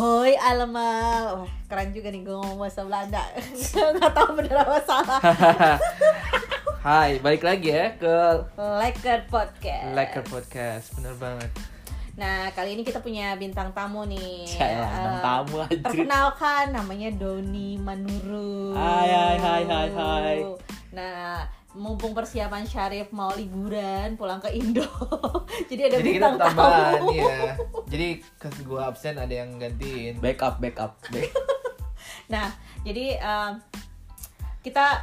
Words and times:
Hoi 0.00 0.32
allemaal 0.32 1.44
Wah 1.44 1.50
keren 1.68 1.92
juga 1.92 2.08
nih 2.08 2.24
gue 2.24 2.32
ngomong 2.32 2.56
bahasa 2.56 2.80
Belanda 2.80 3.20
Gak 4.00 4.12
tau 4.16 4.32
bener 4.32 4.56
apa 4.56 4.80
salah 4.80 5.20
Hai, 6.88 7.20
balik 7.20 7.44
lagi 7.44 7.68
ya 7.68 7.92
ke 7.92 8.16
Lekker 8.56 9.28
Podcast 9.28 9.92
Lekker 9.92 10.24
Podcast, 10.24 10.96
bener 10.96 11.12
banget. 11.20 11.52
Nah 12.16 12.48
kali 12.56 12.72
ini 12.72 12.82
kita 12.82 13.04
punya 13.04 13.36
bintang 13.36 13.76
tamu 13.76 14.08
nih 14.08 14.48
Caya, 14.48 14.88
bintang 14.88 15.12
Eh, 15.12 15.20
tamu, 15.20 15.54
anjir. 15.60 15.84
Perkenalkan 15.84 16.64
namanya 16.72 17.08
Doni 17.12 17.76
Manuru 17.76 18.72
Hai, 18.72 19.04
hai, 19.04 19.36
hai, 19.36 19.62
hai, 19.68 19.88
hai. 19.92 20.36
Nah 20.96 21.44
mumpung 21.74 22.10
persiapan 22.10 22.66
Syarif 22.66 23.14
mau 23.14 23.30
liburan 23.34 24.18
pulang 24.18 24.42
ke 24.42 24.50
Indo 24.50 24.82
Jadi 25.70 25.82
ada 25.86 25.96
Jadi 26.02 26.10
kita 26.18 26.26
bintang 26.34 26.36
tambahan 26.38 26.92
tamu 26.98 27.10
ya. 27.14 27.38
Jadi 27.86 28.08
kes 28.38 28.56
gue 28.66 28.80
absen 28.80 29.14
ada 29.18 29.34
yang 29.34 29.54
gantiin. 29.58 30.18
Backup, 30.18 30.58
backup. 30.58 30.98
Nah, 32.30 32.46
jadi 32.86 33.18
um, 33.18 33.58
kita 34.62 35.02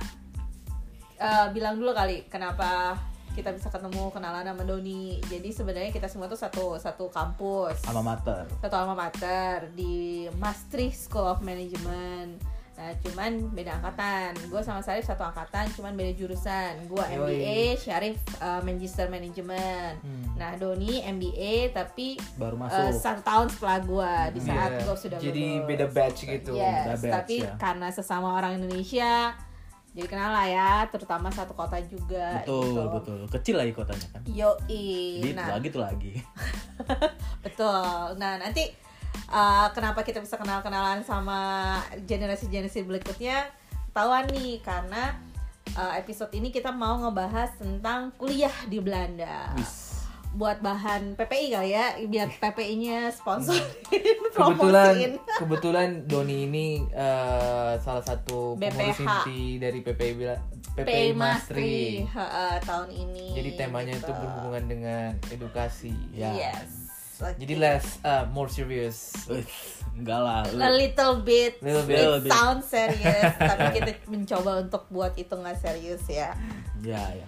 uh, 1.19 1.47
bilang 1.51 1.75
dulu 1.75 1.91
kali 1.91 2.23
kenapa 2.31 2.95
kita 3.35 3.53
bisa 3.53 3.69
ketemu 3.69 4.09
kenalan 4.09 4.47
sama 4.47 4.63
Doni. 4.63 5.19
Jadi 5.27 5.51
sebenarnya 5.53 5.91
kita 5.91 6.07
semua 6.09 6.31
tuh 6.31 6.39
satu 6.39 6.79
satu 6.79 7.11
kampus, 7.11 7.85
Alma 7.85 8.15
mater. 8.15 8.49
satu 8.63 8.75
alma 8.79 8.95
mater 8.97 9.69
di 9.75 10.25
Maastricht 10.39 10.97
School 10.97 11.27
of 11.27 11.43
Management. 11.43 12.56
Nah, 12.77 12.93
cuman 13.01 13.31
beda 13.51 13.73
angkatan. 13.75 14.37
Gue 14.47 14.61
sama 14.61 14.77
Syarif 14.79 15.01
satu 15.01 15.25
angkatan, 15.25 15.65
cuman 15.73 15.97
beda 15.97 16.13
jurusan. 16.13 16.77
Gue. 16.85 17.01
MBA, 17.01 17.73
Syarif 17.75 18.15
uh, 18.37 18.61
Magister 18.61 19.09
Management. 19.09 19.97
Hmm. 19.99 20.37
Nah, 20.37 20.53
Doni 20.53 21.01
MBA 21.01 21.73
tapi 21.73 22.21
Baru 22.37 22.53
uh, 22.55 22.69
masuk. 22.69 22.93
satu 22.95 23.21
tahun 23.21 23.47
setelah 23.49 23.79
gue 23.81 24.11
di 24.31 24.41
saat 24.41 24.71
Iya. 24.71 24.85
gue 24.85 24.95
sudah 24.95 25.17
Jadi 25.17 25.43
lulus. 25.57 25.65
beda 25.65 25.85
batch 25.89 26.19
gitu. 26.23 26.51
Yes, 26.53 26.85
Beda 26.85 26.95
batch, 26.95 27.13
tapi 27.17 27.35
ya. 27.41 27.57
karena 27.57 27.87
sesama 27.89 28.27
orang 28.31 28.55
Indonesia 28.55 29.33
jadi 29.89 30.05
kenal 30.05 30.29
lah 30.29 30.45
ya, 30.45 30.71
terutama 30.93 31.33
satu 31.33 31.57
kota 31.57 31.81
juga. 31.81 32.45
betul, 32.45 32.69
gitu. 32.69 32.81
betul. 32.93 33.19
Kecil 33.33 33.55
lagi 33.57 33.73
kotanya 33.73 34.07
kan. 34.13 34.21
Gitu 34.21 35.33
Nah, 35.33 35.57
lagi 35.57 35.67
tuh 35.73 35.81
lagi. 35.81 36.13
betul. 37.41 37.81
Nah, 38.15 38.37
nanti 38.37 38.69
uh, 39.31 39.67
kenapa 39.73 40.01
kita 40.05 40.21
bisa 40.21 40.37
kenal-kenalan 40.37 41.01
sama 41.03 41.39
generasi-generasi 42.05 42.85
berikutnya? 42.85 43.49
Ketahuan 43.91 44.29
nih 44.29 44.61
karena 44.61 45.17
uh, 45.73 45.93
episode 45.97 46.31
ini 46.37 46.53
kita 46.53 46.69
mau 46.69 47.01
ngebahas 47.01 47.53
tentang 47.57 48.13
kuliah 48.15 48.53
di 48.69 48.77
Belanda. 48.77 49.51
Buat 50.37 50.61
bahan 50.61 51.17
PPI 51.17 51.45
kali 51.49 51.69
ya, 51.73 51.97
biar 52.05 52.29
PPI-nya 52.37 53.09
sponsor 53.09 53.57
Kebetulan 54.37 55.17
kebetulan 55.39 55.89
Doni 56.05 56.45
ini 56.45 56.67
eh, 56.93 57.73
salah 57.81 58.05
satu 58.05 58.53
pengurus 58.53 59.01
inti 59.01 59.57
dari 59.57 59.81
PPI 59.81 60.13
Bila- 60.13 60.43
PPI 60.77 61.17
Mastri 61.17 62.05
Mastri. 62.05 62.61
tahun 62.69 62.89
ini. 62.93 63.27
Jadi 63.33 63.49
temanya 63.57 63.97
gitu. 63.97 64.05
itu 64.05 64.11
berhubungan 64.13 64.63
dengan 64.69 65.09
edukasi. 65.33 65.95
Ya. 66.13 66.29
Yes. 66.37 66.86
Oke. 67.17 67.33
Jadi 67.37 67.53
less 67.57 67.97
uh, 68.01 68.29
more 68.29 68.45
serious. 68.45 69.11
Enggak 69.91 70.19
lah. 70.19 70.45
a 70.45 70.69
little 70.69 71.21
bit, 71.21 71.57
Little 71.59 71.81
bit. 71.83 71.97
it 71.97 72.01
Little 72.05 72.21
bit. 72.21 72.29
sound 72.29 72.61
serious, 72.61 73.33
tapi 73.41 73.65
kita 73.73 73.91
mencoba 74.05 74.61
untuk 74.61 74.85
buat 74.87 75.17
itu 75.17 75.33
nggak 75.33 75.57
serius 75.57 76.05
ya. 76.05 76.37
Ya, 76.79 77.01
ya. 77.11 77.27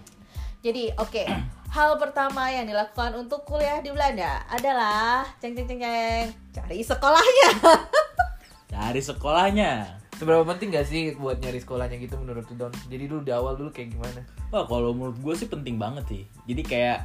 Jadi 0.62 0.94
oke, 0.94 1.26
hal 1.76 1.98
pertama 1.98 2.54
yang 2.54 2.70
dilakukan 2.70 3.18
untuk 3.18 3.42
kuliah 3.44 3.82
di 3.82 3.90
Belanda 3.90 4.46
adalah 4.46 5.26
ceng 5.40 5.58
ceng 5.58 5.66
ceng 5.66 5.82
ceng 5.82 6.26
cari 6.54 6.80
sekolahnya. 6.80 7.50
Dari 8.70 9.02
sekolahnya. 9.02 9.98
Seberapa 10.14 10.44
penting 10.46 10.70
gak 10.70 10.84
sih 10.84 11.16
buat 11.16 11.40
nyari 11.40 11.58
sekolahnya 11.58 11.96
gitu 11.96 12.20
menurut 12.20 12.44
lu 12.46 12.60
Don? 12.60 12.74
Jadi 12.86 13.08
dulu 13.08 13.24
di 13.24 13.32
awal 13.32 13.56
dulu 13.56 13.72
kayak 13.72 13.96
gimana? 13.96 14.20
Wah, 14.52 14.68
kalau 14.68 14.92
menurut 14.92 15.16
gue 15.16 15.32
sih 15.34 15.48
penting 15.48 15.80
banget 15.80 16.04
sih. 16.06 16.24
Jadi 16.44 16.62
kayak 16.62 17.00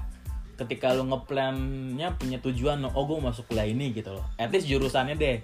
ketika 0.54 0.94
lu 0.94 1.06
ngeplannya 1.06 2.08
punya 2.14 2.38
tujuan, 2.38 2.82
oh 2.86 3.04
gue 3.04 3.18
masuk 3.18 3.50
kuliah 3.50 3.66
ini 3.66 3.90
gitu 3.90 4.14
loh. 4.14 4.24
At 4.38 4.50
least 4.50 4.66
jurusannya 4.66 5.14
deh. 5.14 5.38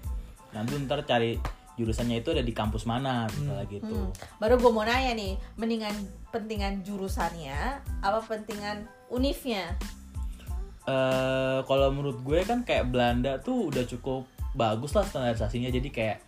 Nanti 0.51 0.75
ntar 0.83 1.03
cari 1.05 1.39
jurusannya 1.75 2.21
itu 2.21 2.31
ada 2.35 2.43
di 2.43 2.53
kampus 2.53 2.85
mana 2.85 3.25
misalnya 3.31 3.65
gitu. 3.67 3.89
Hmm, 3.89 4.13
Baru 4.37 4.61
gue 4.61 4.71
mau 4.71 4.85
nanya 4.85 5.17
nih, 5.17 5.33
mendingan 5.57 5.95
pentingan 6.29 6.85
jurusannya 6.85 7.57
apa 8.01 8.19
pentingan 8.23 8.85
unifnya? 9.09 9.75
eh 10.81 11.59
kalau 11.69 11.93
menurut 11.93 12.25
gue 12.25 12.41
kan 12.43 12.65
kayak 12.65 12.89
Belanda 12.89 13.37
tuh 13.39 13.69
udah 13.69 13.85
cukup 13.85 14.25
bagus 14.57 14.97
lah 14.97 15.05
standarisasinya 15.05 15.69
jadi 15.69 15.89
kayak 15.93 16.19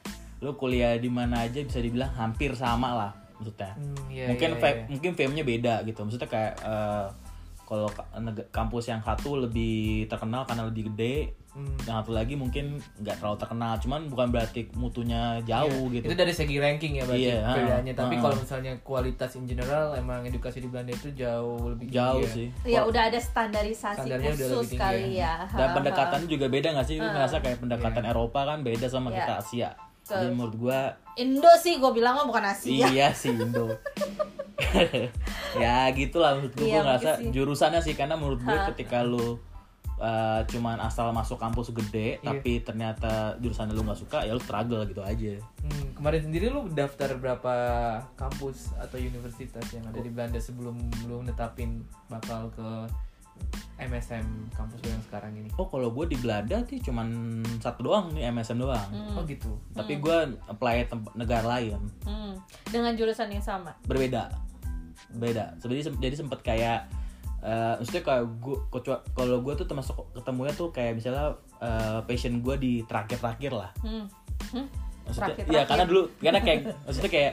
lu 0.44 0.54
kuliah 0.54 0.94
di 1.00 1.08
mana 1.08 1.48
aja 1.48 1.64
bisa 1.64 1.80
dibilang 1.80 2.12
hampir 2.14 2.52
sama 2.52 2.92
lah 2.94 3.12
maksudnya 3.40 3.72
Hmm, 3.74 3.96
iya, 4.12 4.28
mungkin 4.30 4.60
vape- 4.60 4.86
iya. 4.86 4.90
mungkin 4.92 5.10
VM-nya 5.16 5.44
beda 5.48 5.74
gitu 5.88 5.98
maksudnya 6.04 6.28
kayak 6.30 6.52
eh, 6.62 7.06
kalau 7.62 7.88
kampus 8.48 8.88
yang 8.88 9.00
satu 9.00 9.36
lebih 9.38 10.04
terkenal 10.06 10.42
karena 10.44 10.64
lebih 10.64 10.90
gede 10.90 11.32
Hmm. 11.52 11.68
yang 11.84 12.00
satu 12.00 12.16
lagi 12.16 12.32
mungkin 12.32 12.80
nggak 12.96 13.20
terlalu 13.20 13.36
terkenal 13.36 13.76
cuman 13.76 14.08
bukan 14.08 14.32
berarti 14.32 14.72
mutunya 14.72 15.36
jauh 15.42 15.68
Iya, 15.84 16.00
gitu 16.00 16.04
Itu 16.08 16.16
dari 16.16 16.32
segi 16.32 16.56
ranking 16.56 16.96
ya 16.96 17.04
berarti 17.04 17.28
Iya, 17.28 17.38
ha, 17.38 17.52
bedanya. 17.52 17.92
Tapi 17.92 18.14
ha. 18.14 18.20
kalau 18.24 18.36
misalnya 18.40 18.72
kualitas 18.80 19.36
in 19.36 19.44
general 19.44 19.92
emang 19.92 20.24
edukasi 20.24 20.58
di 20.58 20.72
Belanda 20.72 20.96
itu 20.96 21.12
jauh 21.12 21.68
lebih 21.68 21.92
tinggi 21.92 21.98
jauh 22.00 22.24
ya. 22.24 22.32
sih 22.32 22.48
Ya 22.64 22.80
udah 22.82 23.02
ada 23.04 23.20
standarisasi 23.20 24.00
Standarnya 24.00 24.32
udah 24.32 24.38
khusus 24.40 24.48
lebih 24.56 24.68
tinggi 24.70 24.80
kali 24.80 25.04
ya. 25.14 25.34
dan 25.46 25.60
Ha, 25.62 25.74
pendekatannya 25.76 26.24
juga 26.26 26.46
beda 26.48 26.68
nggak 26.72 26.86
sih 26.88 26.96
lu 26.96 27.04
ngerasa 27.06 27.36
kayak 27.38 27.58
pendekatan 27.60 28.00
Iya. 28.00 28.10
Eropa 28.10 28.40
kan 28.42 28.58
beda 28.62 28.86
sama 28.88 29.06
Iya. 29.06 29.16
kita 29.18 29.32
Asia 29.38 29.70
Betul. 30.02 30.16
jadi 30.18 30.32
menurut 30.32 30.56
gua. 30.56 30.80
Indo 31.14 31.52
sih 31.60 31.76
gue 31.76 31.92
bilang 31.92 32.16
mah 32.16 32.24
bukan 32.24 32.44
Asia. 32.46 32.88
Iya 32.88 33.12
sih 33.12 33.28
Indo. 33.30 33.68
ya 35.54 35.90
gitulah 35.90 36.34
menurut 36.34 36.52
gue 36.52 36.64
Iya, 36.64 36.72
gue 36.72 36.82
ngerasa 36.82 37.10
sih. 37.16 37.28
jurusannya 37.30 37.80
sih 37.80 37.94
karena 37.94 38.14
menurut 38.14 38.40
gue 38.40 38.54
Ha. 38.54 38.68
ketika 38.70 39.02
lu 39.02 39.36
uh, 39.98 40.40
cuman 40.44 40.78
asal 40.78 41.10
masuk 41.10 41.36
kampus 41.36 41.70
gede 41.72 42.16
Iya. 42.16 42.24
tapi 42.24 42.52
ternyata 42.60 43.12
jurusan 43.38 43.68
lu 43.68 43.82
nggak 43.82 43.98
suka 43.98 44.22
ya 44.22 44.32
lu 44.32 44.40
struggle 44.40 44.82
gitu 44.84 45.00
aja. 45.00 45.38
Hmm, 45.60 45.86
kemarin 45.94 46.22
sendiri 46.22 46.46
lu 46.48 46.66
daftar 46.68 47.14
berapa 47.14 47.54
kampus 48.12 48.74
atau 48.76 48.96
universitas 48.96 49.62
yang 49.70 49.84
ada 49.84 49.98
di 49.98 50.08
Belanda 50.08 50.38
sebelum 50.38 50.74
lu 51.04 51.20
netapin 51.20 51.80
bakal 52.06 52.50
ke 52.50 52.68
MSM 53.76 54.22
kampus 54.50 54.78
lu 54.78 54.88
yang 54.88 55.02
sekarang 55.02 55.32
ini? 55.34 55.48
Oh 55.52 55.66
kalau 55.66 55.90
gue 55.90 56.06
di 56.06 56.16
Belanda 56.16 56.62
sih 56.62 56.78
cuman 56.78 57.08
satu 57.58 57.82
doang 57.82 58.12
nih 58.12 58.28
MSM 58.28 58.54
doang. 58.56 58.88
Hmm. 58.88 59.16
Oh 59.16 59.24
gitu. 59.24 59.58
Tapi 59.72 59.98
gue 59.98 60.16
apply 60.46 60.86
tempat 60.86 61.12
negara 61.12 61.46
lain 61.50 61.80
Hmm. 62.02 62.38
Dengan 62.64 62.92
jurusan 62.92 63.28
yang 63.28 63.42
sama. 63.42 63.74
berbeda, 63.82 64.30
beda. 65.10 65.58
Jadi 65.58 65.82
jadi 65.98 66.14
sempet 66.14 66.40
kayak 66.40 66.86
eh, 67.42 67.74
maksudnya 67.76 68.02
kayak 68.02 68.24
gue 68.38 68.56
kalau 69.12 69.38
gue 69.42 69.54
tuh 69.58 69.66
termasuk 69.66 69.96
ketemunya 70.12 70.52
tuh 70.52 70.70
kayak 70.70 70.94
misalnya 70.94 71.34
eh, 71.58 71.98
passion 72.06 72.38
gue 72.38 72.54
di 72.56 72.72
terakhir-terakhir 72.86 73.52
lah. 73.52 73.70
Hmm. 73.82 74.06
Hmm? 74.52 74.66
maksudnya 75.02 75.34
Terakhir- 75.34 75.46
iya 75.50 75.50
terakhir. 75.50 75.66
karena 75.66 75.84
dulu 75.84 76.02
karena 76.18 76.40
kayak 76.40 76.58
maksudnya 76.86 77.10
kayak 77.10 77.32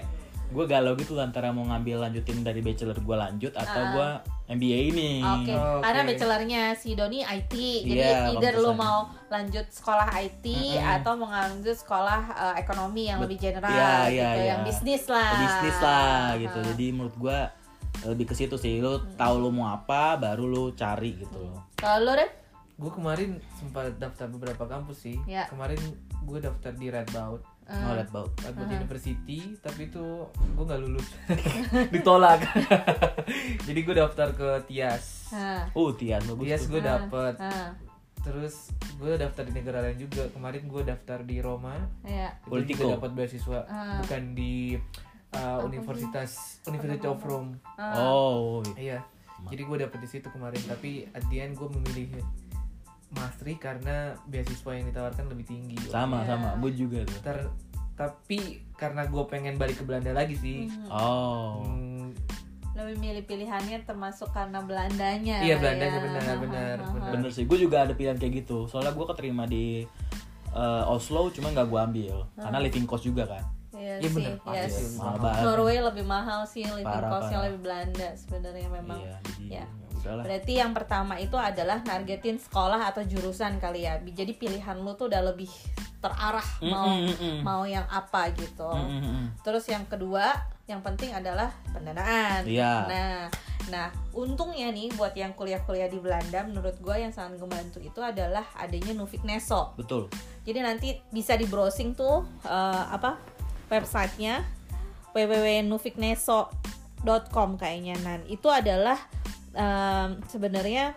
gue 0.49 0.65
galau 0.65 0.93
gitu 0.93 1.13
antara 1.15 1.49
mau 1.49 1.61
ngambil 1.63 2.01
lanjutin 2.01 2.41
dari 2.41 2.59
bachelor 2.59 2.97
gue 2.97 3.15
lanjut 3.15 3.53
atau 3.53 3.69
Ah. 3.79 3.91
gue 3.91 4.07
MBA 4.49 4.79
ini 4.89 5.21
Oke, 5.21 5.53
Oh, 5.53 5.77
oke. 5.77 5.85
karena 5.85 6.01
bachelornya 6.03 6.61
si 6.73 6.97
Doni 6.97 7.21
IT, 7.21 7.53
jadi 7.85 8.01
Iya, 8.01 8.33
either 8.33 8.57
lo 8.57 8.73
mau 8.73 8.97
lanjut 9.27 9.69
sekolah 9.69 10.09
IT 10.15 10.45
Mm-mm. 10.73 10.95
atau 10.95 11.13
mau 11.15 11.29
lanjut 11.29 11.75
sekolah 11.75 12.21
uh, 12.33 12.55
ekonomi 12.55 13.05
yang 13.05 13.17
Bet- 13.17 13.29
lebih 13.29 13.37
general, 13.39 13.69
Iya, 13.69 13.93
gitu, 14.03 14.09
iya, 14.11 14.29
iya. 14.33 14.45
yang 14.47 14.61
bisnis 14.65 15.05
lah. 15.05 15.31
bisnis 15.37 15.77
lah 15.79 16.17
gitu 16.35 16.57
Ah. 16.57 16.65
jadi 16.67 16.85
menurut 16.89 17.15
gue 17.15 17.39
lebih 18.01 18.25
ke 18.25 18.33
situ 18.33 18.55
sih 18.55 18.79
lu 18.79 18.97
tahu 19.13 19.35
lu 19.37 19.51
mau 19.51 19.69
apa 19.69 20.15
baru 20.15 20.43
lu 20.43 20.63
cari 20.71 21.13
gitu 21.15 21.37
loh 21.37 21.61
Kalau 21.75 22.03
lo 22.03 22.13
Ren? 22.15 22.31
Gue 22.75 22.89
kemarin 22.89 23.37
sempat 23.53 23.91
daftar 23.93 24.25
beberapa 24.29 24.63
kampus 24.63 25.03
sih. 25.03 25.19
Ya. 25.25 25.43
Kemarin 25.45 25.75
gue 26.21 26.39
daftar 26.39 26.71
di 26.71 26.87
Redboud, 27.69 27.77
Eh, 27.77 27.79
mau 27.79 27.93
lihat 27.93 28.09
bau 28.09 28.25
Redboud 28.39 28.69
University, 28.71 29.39
tapi 29.55 29.81
itu 29.85 30.05
gue 30.33 30.63
nggak 30.65 30.81
lulus, 30.81 31.07
ditolak. 31.93 32.41
Jadi 33.67 33.79
gue 33.79 33.95
daftar 33.95 34.29
ke 34.31 34.49
Tias. 34.65 35.29
ah, 35.29 35.69
oh 35.71 35.93
tias 35.93 36.25
bagus 36.25 36.41
Tias 36.43 36.63
gue 36.65 36.81
dapet. 36.81 37.37
ah, 37.37 37.77
Terus 38.19 38.73
gue 38.95 39.13
daftar 39.15 39.43
di 39.43 39.53
negara 39.53 39.79
lain 39.79 39.95
juga. 39.97 40.25
Kemarin 40.27 40.65
gue 40.65 40.81
daftar 40.83 41.21
di 41.21 41.37
Roma. 41.39 41.77
Itu 42.03 42.49
Politico. 42.49 42.83
juga 42.83 42.97
dapat 42.97 43.11
beasiswa, 43.13 43.59
Ah. 43.63 44.01
bukan 44.01 44.23
di 44.33 44.75
uh, 45.31 45.59
Universitas 45.63 46.59
University 46.65 47.05
of 47.05 47.21
Rome. 47.21 47.61
oh 47.77 48.59
gitu. 48.61 48.75
Iya. 48.81 48.99
Jadi 49.45 49.61
gue 49.63 49.77
dapet 49.79 49.99
di 50.01 50.09
situ 50.09 50.27
kemarin. 50.27 50.59
Tapi 50.61 51.07
at 51.07 51.23
the 51.29 51.37
end 51.39 51.55
gue 51.55 51.69
memilih 51.69 52.19
Maastricht 53.11 53.57
karena 53.59 53.95
beasiswa 54.23 54.71
yang 54.71 54.85
ditawarkan 54.85 55.25
lebih 55.27 55.45
tinggi. 55.47 55.77
sama 55.85 56.21
Iya. 56.21 56.29
sama 56.31 56.49
gue 56.57 56.71
juga 56.73 56.99
tuh 57.03 57.19
Ter- 57.21 57.51
tapi 57.93 58.39
karena 58.73 59.03
gue 59.03 59.23
pengen 59.25 59.55
balik 59.55 59.75
ke 59.75 59.83
Belanda 59.83 60.11
lagi 60.11 60.33
sih. 60.33 60.69
oh 60.87 61.61
Hmm, 61.61 62.15
Lebih 62.71 62.95
milih 62.97 63.23
pilihannya 63.25 63.83
termasuk 63.83 64.31
karena 64.31 64.61
Belandanya. 64.61 65.41
Iya, 65.41 65.51
ya. 65.51 65.59
Belandanya 65.59 65.99
benar, 65.99 66.23
benar, 66.37 66.77
benar. 66.79 67.11
bener 67.11 67.29
sih 67.29 67.43
gue 67.43 67.57
juga 67.59 67.83
ada 67.83 67.91
pilihan 67.91 68.15
kayak 68.15 68.33
gitu 68.39 68.65
soalnya 68.65 68.91
gue 68.91 69.05
keterima 69.05 69.43
di 69.43 69.83
eh, 70.49 70.83
Oslo 70.87 71.27
cuma 71.29 71.49
nggak 71.49 71.67
gue 71.67 71.79
ambil 71.83 72.15
karena 72.35 72.57
living 72.57 72.85
cost 72.85 73.03
juga 73.03 73.27
kan 73.27 73.43
Iya 73.79 73.95
Iya 73.97 74.09
sih, 74.11 74.25
yes. 74.51 74.73
sih. 74.75 74.87
mahal 74.99 75.39
Norway 75.41 75.79
lebih 75.79 76.03
mahal 76.03 76.41
sih, 76.43 76.67
living 76.67 77.03
costnya 77.07 77.39
lebih 77.47 77.59
Belanda 77.63 78.09
sebenarnya 78.13 78.67
memang. 78.67 78.99
iya 78.99 79.15
jadi 79.23 79.45
Ya. 79.47 79.63
ya 79.63 79.65
udahlah 79.95 80.23
Berarti 80.27 80.53
yang 80.55 80.71
pertama 80.75 81.13
itu 81.15 81.35
adalah 81.35 81.79
nargetin 81.83 82.37
sekolah 82.37 82.91
atau 82.91 83.03
jurusan 83.03 83.57
kali 83.57 83.87
ya. 83.87 83.95
Jadi 83.99 84.35
pilihan 84.35 84.75
lu 84.75 84.93
tuh 84.93 85.07
udah 85.07 85.23
lebih 85.25 85.47
terarah 85.99 86.47
mau 86.63 86.87
Mm, 86.95 87.11
mm, 87.11 87.37
mau 87.43 87.63
yang 87.63 87.83
apa 87.87 88.31
gitu. 88.31 88.71
Mm, 88.71 88.87
mm, 88.87 89.01
mm. 89.03 89.25
Terus 89.43 89.67
yang 89.67 89.83
kedua, 89.83 90.31
yang 90.63 90.79
penting 90.79 91.11
adalah 91.11 91.51
pendanaan. 91.67 92.47
Iya. 92.47 92.87
Nah, 92.87 93.27
nah 93.67 93.87
untungnya 94.15 94.71
nih 94.71 94.95
buat 94.95 95.11
yang 95.11 95.35
kuliah-kuliah 95.35 95.91
di 95.91 95.99
Belanda, 95.99 96.47
menurut 96.47 96.79
gue 96.79 96.95
yang 96.95 97.11
sangat 97.11 97.35
ngebantu 97.35 97.83
itu 97.83 97.99
adalah 97.99 98.47
adanya 98.55 98.95
Nufik 98.95 99.27
Neso. 99.27 99.75
betul 99.75 100.07
Jadi 100.47 100.59
nanti 100.63 100.87
bisa 101.11 101.35
di 101.35 101.43
browsing 101.43 101.93
tuh 101.93 102.23
eh, 102.41 102.83
apa 102.89 103.19
websitenya 103.69 104.41
www.nufikneso.com 105.13 107.57
kayaknya. 107.57 107.95
Nah 108.01 108.19
itu 108.29 108.49
adalah 108.49 108.99
em, 109.53 110.21
sebenarnya 110.29 110.93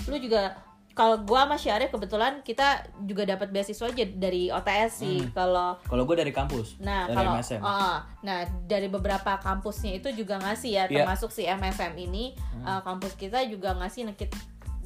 lu 0.09 0.17
juga 0.17 0.57
kalau 0.93 1.15
gua 1.23 1.47
sama 1.47 1.55
Syarif 1.55 1.95
kebetulan 1.95 2.43
kita 2.43 2.83
juga 3.07 3.23
dapat 3.23 3.55
beasiswa 3.55 3.87
aja 3.87 4.03
dari 4.09 4.51
OTS 4.51 4.93
sih. 4.99 5.23
Kalau 5.31 5.79
kalau 5.87 6.03
gue 6.03 6.17
dari 6.19 6.35
kampus 6.35 6.75
Nah, 6.83 7.07
dari 7.07 7.15
kalau 7.15 7.33
MSM 7.39 7.61
uh, 7.63 7.99
nah 8.27 8.43
dari 8.67 8.91
beberapa 8.91 9.39
kampusnya 9.39 9.95
itu 9.95 10.11
juga 10.11 10.43
ngasih 10.43 10.71
ya, 10.75 10.85
Iya. 10.91 11.07
termasuk 11.07 11.31
si 11.31 11.47
MSM 11.47 11.95
ini 11.95 12.35
Hmm. 12.35 12.67
uh, 12.67 12.81
kampus 12.83 13.15
kita 13.15 13.47
juga 13.47 13.79
ngasih 13.79 14.11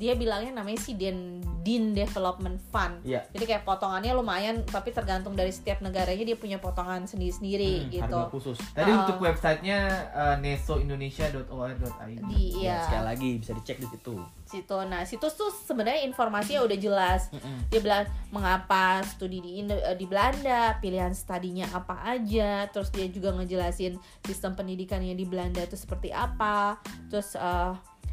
dia 0.02 0.14
bilangnya 0.14 0.50
namanya 0.52 0.76
si 0.76 0.92
Din 0.92 1.38
Din 1.62 1.94
Development 1.94 2.58
Fund. 2.68 3.06
Iya. 3.06 3.22
Jadi 3.30 3.44
kayak 3.46 3.62
potongannya 3.62 4.10
lumayan 4.12 4.66
tapi 4.66 4.90
tergantung 4.90 5.32
dari 5.32 5.48
setiap 5.48 5.78
negaranya 5.78 6.26
dia 6.26 6.34
punya 6.34 6.58
potongan 6.58 7.06
sendiri-sendiri 7.06 7.72
Hmm, 7.78 7.88
gitu. 7.88 8.02
harga 8.02 8.26
khusus 8.28 8.58
Tadi 8.72 8.90
Ah. 8.90 8.98
untuk 8.98 9.22
websitenya 9.22 9.78
uh, 10.10 10.36
nesoindonesia.or.id. 10.36 12.18
Di 12.24 12.44
ya. 12.58 12.66
ya 12.66 12.76
sekali 12.82 13.04
lagi 13.06 13.28
bisa 13.38 13.52
dicek 13.54 13.78
di 13.78 13.88
situ 13.88 14.14
situ. 14.44 14.76
Nah, 14.84 15.00
situs 15.02 15.32
tuh 15.32 15.48
sebenarnya 15.48 16.04
informasinya 16.04 16.60
udah 16.62 16.76
jelas. 16.76 17.32
Dia 17.68 17.80
bilang 17.80 18.04
mengapa 18.28 19.00
studi 19.00 19.40
di 19.40 19.56
Indo- 19.56 19.80
eh, 19.80 19.96
di 19.96 20.04
Belanda, 20.04 20.76
pilihan 20.76 21.08
studinya 21.10 21.72
apa 21.72 22.04
aja, 22.06 22.68
terus 22.68 22.92
dia 22.92 23.08
juga 23.08 23.32
ngejelasin 23.32 23.96
sistem 24.20 24.52
pendidikannya 24.52 25.14
di 25.14 25.24
Belanda 25.24 25.56
itu 25.58 25.72
seperti 25.72 26.12
apa. 26.12 26.76
Terus 27.08 27.32
eh, 27.32 27.72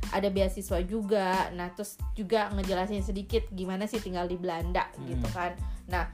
ada 0.09 0.27
beasiswa 0.31 0.79
juga. 0.85 1.53
Nah, 1.53 1.69
terus 1.73 1.99
juga 2.17 2.49
ngejelasin 2.55 3.05
sedikit 3.05 3.45
gimana 3.53 3.85
sih 3.85 4.01
tinggal 4.01 4.25
di 4.25 4.35
Belanda 4.39 4.89
gitu 5.05 5.27
kan. 5.31 5.53
Nah, 5.91 6.05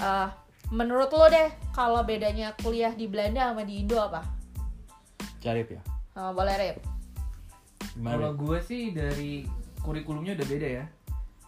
eh, 0.00 0.28
menurut 0.72 1.12
lo 1.12 1.28
deh 1.28 1.52
kalau 1.76 2.00
bedanya 2.06 2.56
kuliah 2.60 2.94
di 2.96 3.06
Belanda 3.10 3.52
sama 3.52 3.62
di 3.66 3.84
Indo 3.84 4.00
apa? 4.00 4.24
Carip 5.42 5.74
ya 5.74 5.82
Eh, 6.12 6.32
boleh 6.36 6.54
Rip? 6.60 6.76
gimana 7.96 8.16
Kalau 8.16 8.32
gue 8.36 8.58
sih 8.60 8.92
dari 8.92 9.48
kurikulumnya 9.80 10.36
udah 10.36 10.48
beda 10.48 10.68
ya. 10.80 10.84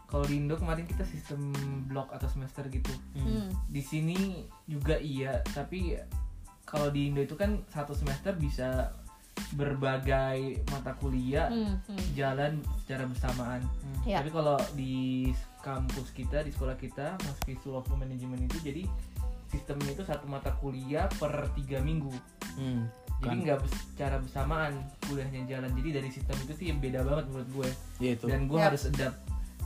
Kalau 0.09 0.25
di 0.25 0.41
Indo 0.41 0.57
kemarin 0.57 0.89
kita 0.89 1.05
sistem 1.05 1.53
blok 1.89 2.13
atau 2.13 2.29
semester 2.29 2.65
gitu. 2.73 2.93
Hmm. 3.17 3.53
Di 3.69 3.83
sini 3.85 4.45
juga 4.65 4.97
iya, 4.97 5.45
tapi 5.53 5.97
kalau 6.65 6.89
di 6.89 7.13
Indo 7.13 7.21
itu 7.21 7.37
kan 7.37 7.61
satu 7.69 7.93
semester 7.93 8.33
bisa 8.37 8.93
berbagai 9.55 10.63
mata 10.69 10.93
kuliah 10.99 11.47
Hmm, 11.49 11.79
hmm. 11.87 11.99
jalan 12.15 12.53
secara 12.83 13.07
bersamaan. 13.07 13.63
Ya. 14.03 14.21
Tapi 14.23 14.31
kalau 14.31 14.59
di 14.75 15.31
kampus 15.63 16.11
kita, 16.11 16.43
di 16.43 16.51
sekolah 16.51 16.77
kita, 16.77 17.17
Mas 17.19 17.39
School 17.59 17.79
of 17.79 17.87
Management 17.91 18.47
itu 18.47 18.59
jadi 18.61 18.83
sistemnya 19.49 19.95
itu 19.95 20.03
satu 20.03 20.27
mata 20.27 20.51
kuliah 20.59 21.07
per 21.17 21.31
tiga 21.55 21.79
minggu. 21.79 22.11
Hmm, 22.59 22.91
Jadi 23.23 23.31
kan. 23.31 23.45
nggak 23.47 23.59
secara 23.71 24.17
bersamaan 24.19 24.73
kuliahnya 25.07 25.47
jalan. 25.47 25.71
Jadi 25.79 25.89
dari 25.95 26.11
sistem 26.11 26.37
itu 26.43 26.53
sih 26.59 26.67
beda 26.75 27.07
banget 27.07 27.25
menurut 27.31 27.49
gue. 27.55 27.69
Iya 28.03 28.11
itu 28.19 28.25
Dan 28.27 28.51
gue 28.51 28.59
Yap. 28.59 28.67
harus 28.75 28.83
adapt, 28.91 29.19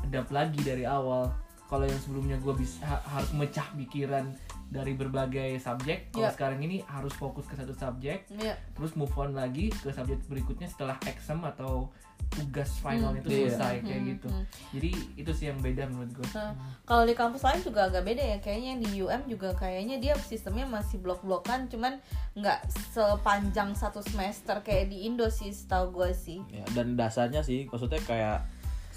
adapt 0.05 0.31
lagi 0.31 0.61
dari 0.61 0.85
awal. 0.85 1.33
Kalau 1.69 1.85
yang 1.85 2.01
sebelumnya 2.01 2.37
gue 2.41 2.55
bisa 2.57 2.81
ha- 2.85 3.05
harus 3.09 3.29
mecah 3.33 3.65
pikiran 3.77 4.25
dari 4.69 4.93
berbagai 4.93 5.57
subjek. 5.57 6.13
Kalau 6.13 6.29
Yap. 6.29 6.35
sekarang 6.37 6.61
ini 6.61 6.85
harus 6.85 7.13
fokus 7.13 7.45
ke 7.45 7.57
satu 7.57 7.73
subjek, 7.73 8.29
Iya. 8.31 8.53
terus 8.73 8.93
move 8.95 9.13
on 9.13 9.33
lagi 9.33 9.69
ke 9.71 9.89
subjek 9.89 10.21
berikutnya 10.27 10.69
setelah 10.69 11.01
exam 11.03 11.41
atau 11.41 11.89
tugas 12.29 12.77
final 12.77 13.11
Hmm. 13.11 13.19
itu 13.19 13.29
Iya. 13.31 13.39
selesai 13.49 13.75
kayak 13.81 13.97
Hmm, 13.99 14.11
gitu. 14.11 14.29
hmm. 14.29 14.45
Jadi 14.75 14.91
itu 15.17 15.31
sih 15.33 15.47
yang 15.49 15.59
beda 15.59 15.89
menurut 15.89 16.13
gue. 16.13 16.27
Nah, 16.31 16.53
kalau 16.85 17.03
di 17.03 17.15
kampus 17.15 17.41
lain 17.41 17.61
juga 17.63 17.89
agak 17.89 18.05
beda 18.05 18.21
ya 18.21 18.39
kayaknya 18.39 18.69
yang 18.69 18.81
di 18.83 18.91
UM 18.99 19.23
juga 19.27 19.49
kayaknya 19.55 19.97
dia 19.97 20.13
sistemnya 20.15 20.69
masih 20.69 21.01
blok-blokan 21.01 21.65
cuman 21.67 21.97
nggak 22.35 22.61
sepanjang 22.93 23.73
satu 23.73 24.05
semester 24.05 24.61
kayak 24.61 24.93
di 24.93 25.09
Indo 25.09 25.27
sih 25.29 25.49
setahu 25.49 25.95
gue 25.95 26.11
sih 26.13 26.45
ya, 26.49 26.69
dan 26.75 26.93
dasarnya 26.93 27.41
sih 27.41 27.65
maksudnya 27.65 28.03
kayak 28.03 28.45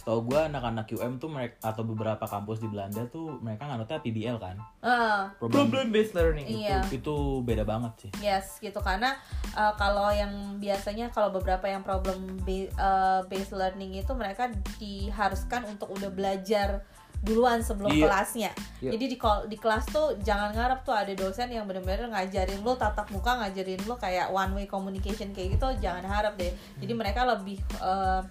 setahu 0.01 0.34
gue 0.34 0.39
anak-anak 0.50 0.89
UM 0.98 1.22
tuh 1.22 1.29
mereka 1.29 1.62
atau 1.62 1.86
beberapa 1.86 2.25
kampus 2.25 2.58
di 2.58 2.65
Belanda 2.65 3.05
tuh 3.05 3.38
mereka 3.38 3.70
nganutnya 3.70 4.01
PBL 4.01 4.38
kan 4.41 4.58
ah 4.81 5.29
problem 5.38 5.93
based 5.93 6.17
learning. 6.17 6.50
iya 6.50 6.81
itu, 6.89 6.98
itu 6.98 7.15
beda 7.46 7.62
banget 7.62 7.93
sih 8.01 8.12
yes 8.25 8.58
gitu 8.58 8.81
karena 8.81 9.13
uh, 9.53 9.77
kalau 9.77 10.10
yang 10.10 10.58
biasanya 10.58 11.13
kalau 11.13 11.29
beberapa 11.29 11.70
yang 11.70 11.86
problem 11.86 12.41
uh, 12.81 13.22
based 13.29 13.53
learning 13.53 13.93
itu 13.93 14.10
mereka 14.17 14.50
diharuskan 14.81 15.70
untuk 15.70 15.93
udah 15.93 16.10
belajar 16.10 16.81
duluan 17.22 17.62
sebelum 17.62 17.93
Iya. 17.93 18.10
kelasnya. 18.10 18.51
Iya. 18.81 18.98
Jadi 18.98 19.05
di 19.13 19.17
di 19.22 19.58
kelas 19.62 19.86
tuh 19.93 20.17
jangan 20.25 20.58
ngarep 20.58 20.81
tuh 20.81 20.98
ada 20.98 21.13
dosen 21.13 21.53
yang 21.53 21.70
bener-bener 21.70 22.10
ngajarin 22.10 22.65
lo 22.65 22.74
tatap 22.74 23.13
muka, 23.13 23.38
ngajarin 23.46 23.77
lo 23.86 23.93
kayak 23.93 24.34
one 24.34 24.58
way 24.58 24.65
communication 24.65 25.29
kayak 25.29 25.53
gitu, 25.53 25.70
jangan 25.86 26.01
harap 26.01 26.34
deh. 26.34 26.50
Jadi 26.81 26.93
mereka 26.98 27.22
lebih 27.29 27.62
uh, 27.77 28.25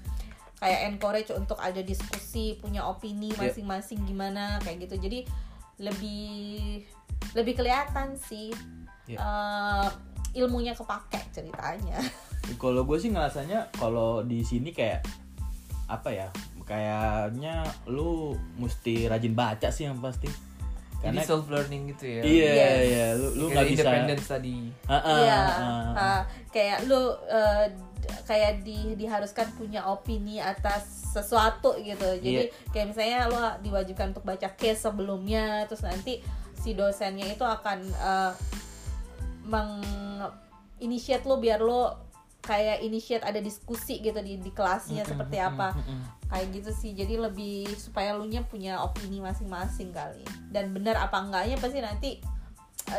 kayak 0.60 0.80
encourage 0.86 1.32
untuk 1.32 1.56
ada 1.56 1.80
diskusi, 1.80 2.60
punya 2.60 2.84
opini 2.84 3.32
Iya. 3.32 3.48
masing-masing 3.48 4.04
gimana 4.04 4.60
kayak 4.60 4.84
gitu. 4.84 5.00
Jadi 5.00 5.24
lebih 5.80 6.84
lebih 7.32 7.54
kelihatan 7.56 8.12
sih 8.14 8.52
Iya. 9.08 9.18
uh, 9.18 9.88
ilmunya 10.32 10.76
kepake 10.76 11.32
ceritanya. 11.32 11.98
kalau 12.62 12.84
gue 12.84 12.96
sih 12.96 13.08
ngerasanya 13.08 13.72
kalau 13.74 14.20
di 14.20 14.44
sini 14.44 14.70
kayak 14.70 15.02
apa 15.86 16.10
ya 16.12 16.28
kayaknya 16.62 17.66
lu 17.86 18.30
mesti 18.54 19.10
rajin 19.10 19.34
baca 19.34 19.68
sih 19.68 19.90
yang 19.90 19.98
pasti 19.98 20.30
Jadi 21.00 21.02
karena 21.02 21.20
self 21.24 21.48
learning 21.48 21.90
gitu 21.90 22.04
ya. 22.06 22.22
iya 22.22 22.52
Yes. 22.52 22.78
iya 22.86 23.06
lu 23.16 23.28
lu 23.34 23.44
nggak 23.48 23.66
bisa 23.66 23.82
independent 23.82 24.20
study. 24.20 24.58
Ah, 24.86 24.94
ah, 24.94 25.18
Iya, 25.18 25.40
ah. 25.40 25.90
ah, 25.96 26.20
kayak 26.52 26.78
lu 26.86 27.00
eh, 27.26 27.64
d- 27.72 27.89
kayak 28.24 28.64
di 28.64 28.94
diharuskan 28.96 29.50
punya 29.56 29.86
opini 29.86 30.38
atas 30.40 31.12
sesuatu 31.12 31.76
gitu. 31.82 32.08
Jadi 32.20 32.50
Iya. 32.50 32.70
kayak 32.72 32.86
misalnya 32.94 33.18
lu 33.26 33.40
diwajibkan 33.66 34.14
untuk 34.16 34.24
baca 34.24 34.48
case 34.54 34.86
sebelumnya, 34.86 35.66
terus 35.66 35.82
nanti 35.82 36.22
si 36.56 36.76
dosennya 36.76 37.26
itu 37.32 37.42
akan 37.42 37.78
eh, 37.88 38.32
meng 39.48 39.80
initiate 40.80 41.24
lu 41.28 41.36
biar 41.40 41.60
lu 41.60 41.88
kayak 42.40 42.80
initiate 42.80 43.20
ada 43.20 43.36
diskusi 43.36 44.00
gitu 44.00 44.16
di 44.24 44.40
di 44.40 44.48
kelasnya 44.48 45.04
seperti 45.04 45.36
apa 45.36 45.76
kayak 46.32 46.46
gitu 46.56 46.70
sih 46.72 46.96
jadi 46.96 47.28
lebih 47.28 47.68
supaya 47.76 48.16
lu 48.16 48.24
nya 48.24 48.40
punya 48.48 48.80
opini 48.80 49.20
masing-masing 49.20 49.92
kali 49.92 50.24
dan 50.48 50.72
benar 50.72 50.96
apa 50.96 51.20
enggaknya 51.20 51.60
pasti 51.60 51.78
nanti 51.84 52.10
eh, 52.16 52.39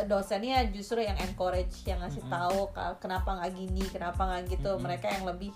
dosennya 0.04 0.66
justru 0.70 1.00
yang 1.00 1.16
encourage 1.18 1.84
yang 1.84 2.00
ngasih 2.00 2.24
tahu 2.26 2.70
ka- 2.72 2.96
kenapa 2.98 3.38
nggak 3.38 3.52
gini 3.52 3.84
kenapa 3.88 4.20
nggak 4.24 4.42
gitu. 4.50 4.72
Mereka 4.78 5.06
yang 5.08 5.24
lebih 5.24 5.52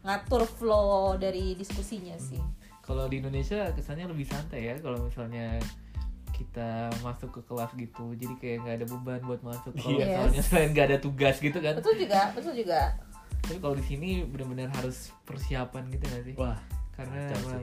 ngatur 0.00 0.48
flow 0.48 1.14
dari 1.16 1.52
diskusinya 1.54 2.16
sih. 2.16 2.40
Kalau 2.80 3.06
di 3.06 3.20
Indonesia 3.20 3.70
kesannya 3.70 4.08
lebih 4.08 4.26
santai 4.26 4.66
ya 4.66 4.74
kalau 4.80 4.98
misalnya 5.04 5.60
kita 6.32 6.88
masuk 7.04 7.36
ke 7.36 7.40
kelas 7.44 7.70
gitu 7.76 8.16
jadi 8.16 8.34
kayak 8.40 8.56
nggak 8.64 8.76
ada 8.80 8.86
beban 8.88 9.20
buat 9.22 9.42
masuk. 9.44 9.76
Kalau 9.76 10.00
Yes. 10.00 10.08
misalnya 10.08 10.40
selain 10.42 10.68
nggak 10.72 10.86
ada 10.88 10.98
tugas 10.98 11.36
gitu 11.36 11.58
kan. 11.60 11.76
Betul 11.76 11.94
juga 12.00 12.20
betul 12.32 12.54
juga. 12.56 12.80
Tapi 13.44 13.58
kalau 13.60 13.76
di 13.76 13.84
sini 13.84 14.08
benar-benar 14.24 14.72
harus 14.72 15.12
persiapan 15.22 15.90
gitu 15.92 16.04
nggak 16.08 16.24
sih? 16.24 16.34
Wah 16.40 16.56
karena 16.96 17.20
emang 17.32 17.62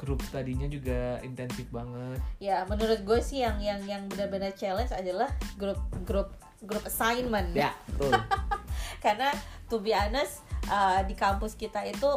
grup 0.00 0.20
tadinya 0.30 0.66
juga 0.66 1.18
intensif 1.22 1.68
banget. 1.70 2.18
Ya 2.42 2.66
menurut 2.66 3.02
gue 3.02 3.20
sih 3.20 3.42
yang 3.42 3.58
yang 3.62 3.80
yang 3.84 4.02
benar-benar 4.10 4.52
challenge 4.54 4.92
adalah 4.92 5.30
grup 5.56 5.80
grup 6.04 6.34
grup 6.64 6.84
assignment. 6.86 7.52
Ya 7.54 7.72
betul. 7.90 8.12
Karena 9.04 9.30
to 9.68 9.80
be 9.80 9.92
honest 9.92 10.44
uh, 10.68 11.04
di 11.04 11.12
kampus 11.16 11.56
kita 11.56 11.84
itu 11.84 12.08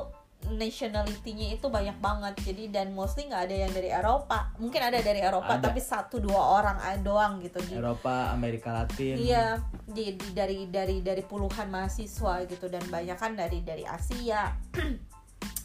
nationality-nya 0.47 1.59
itu 1.59 1.67
banyak 1.67 1.97
banget. 1.99 2.33
Jadi 2.39 2.71
dan 2.71 2.95
mostly 2.95 3.27
nggak 3.27 3.51
ada 3.51 3.55
yang 3.67 3.71
dari 3.73 3.89
Eropa. 3.91 4.53
Mungkin 4.61 4.79
ada 4.79 4.99
dari 5.03 5.19
Eropa 5.19 5.59
Ada. 5.59 5.63
tapi 5.67 5.81
satu 5.83 6.23
dua 6.23 6.39
orang 6.61 6.77
doang 7.03 7.43
gitu. 7.43 7.59
Di 7.59 7.75
Eropa 7.75 8.31
Amerika 8.31 8.71
Latin. 8.71 9.19
Iya 9.19 9.59
di, 9.83 10.15
di- 10.15 10.31
dari 10.31 10.69
dari 10.71 11.03
dari 11.03 11.23
puluhan 11.25 11.67
mahasiswa 11.67 12.47
gitu. 12.47 12.71
Dan 12.71 12.83
banyak 12.87 13.17
kan 13.19 13.35
dari 13.35 13.59
dari 13.65 13.83
Asia 13.83 14.55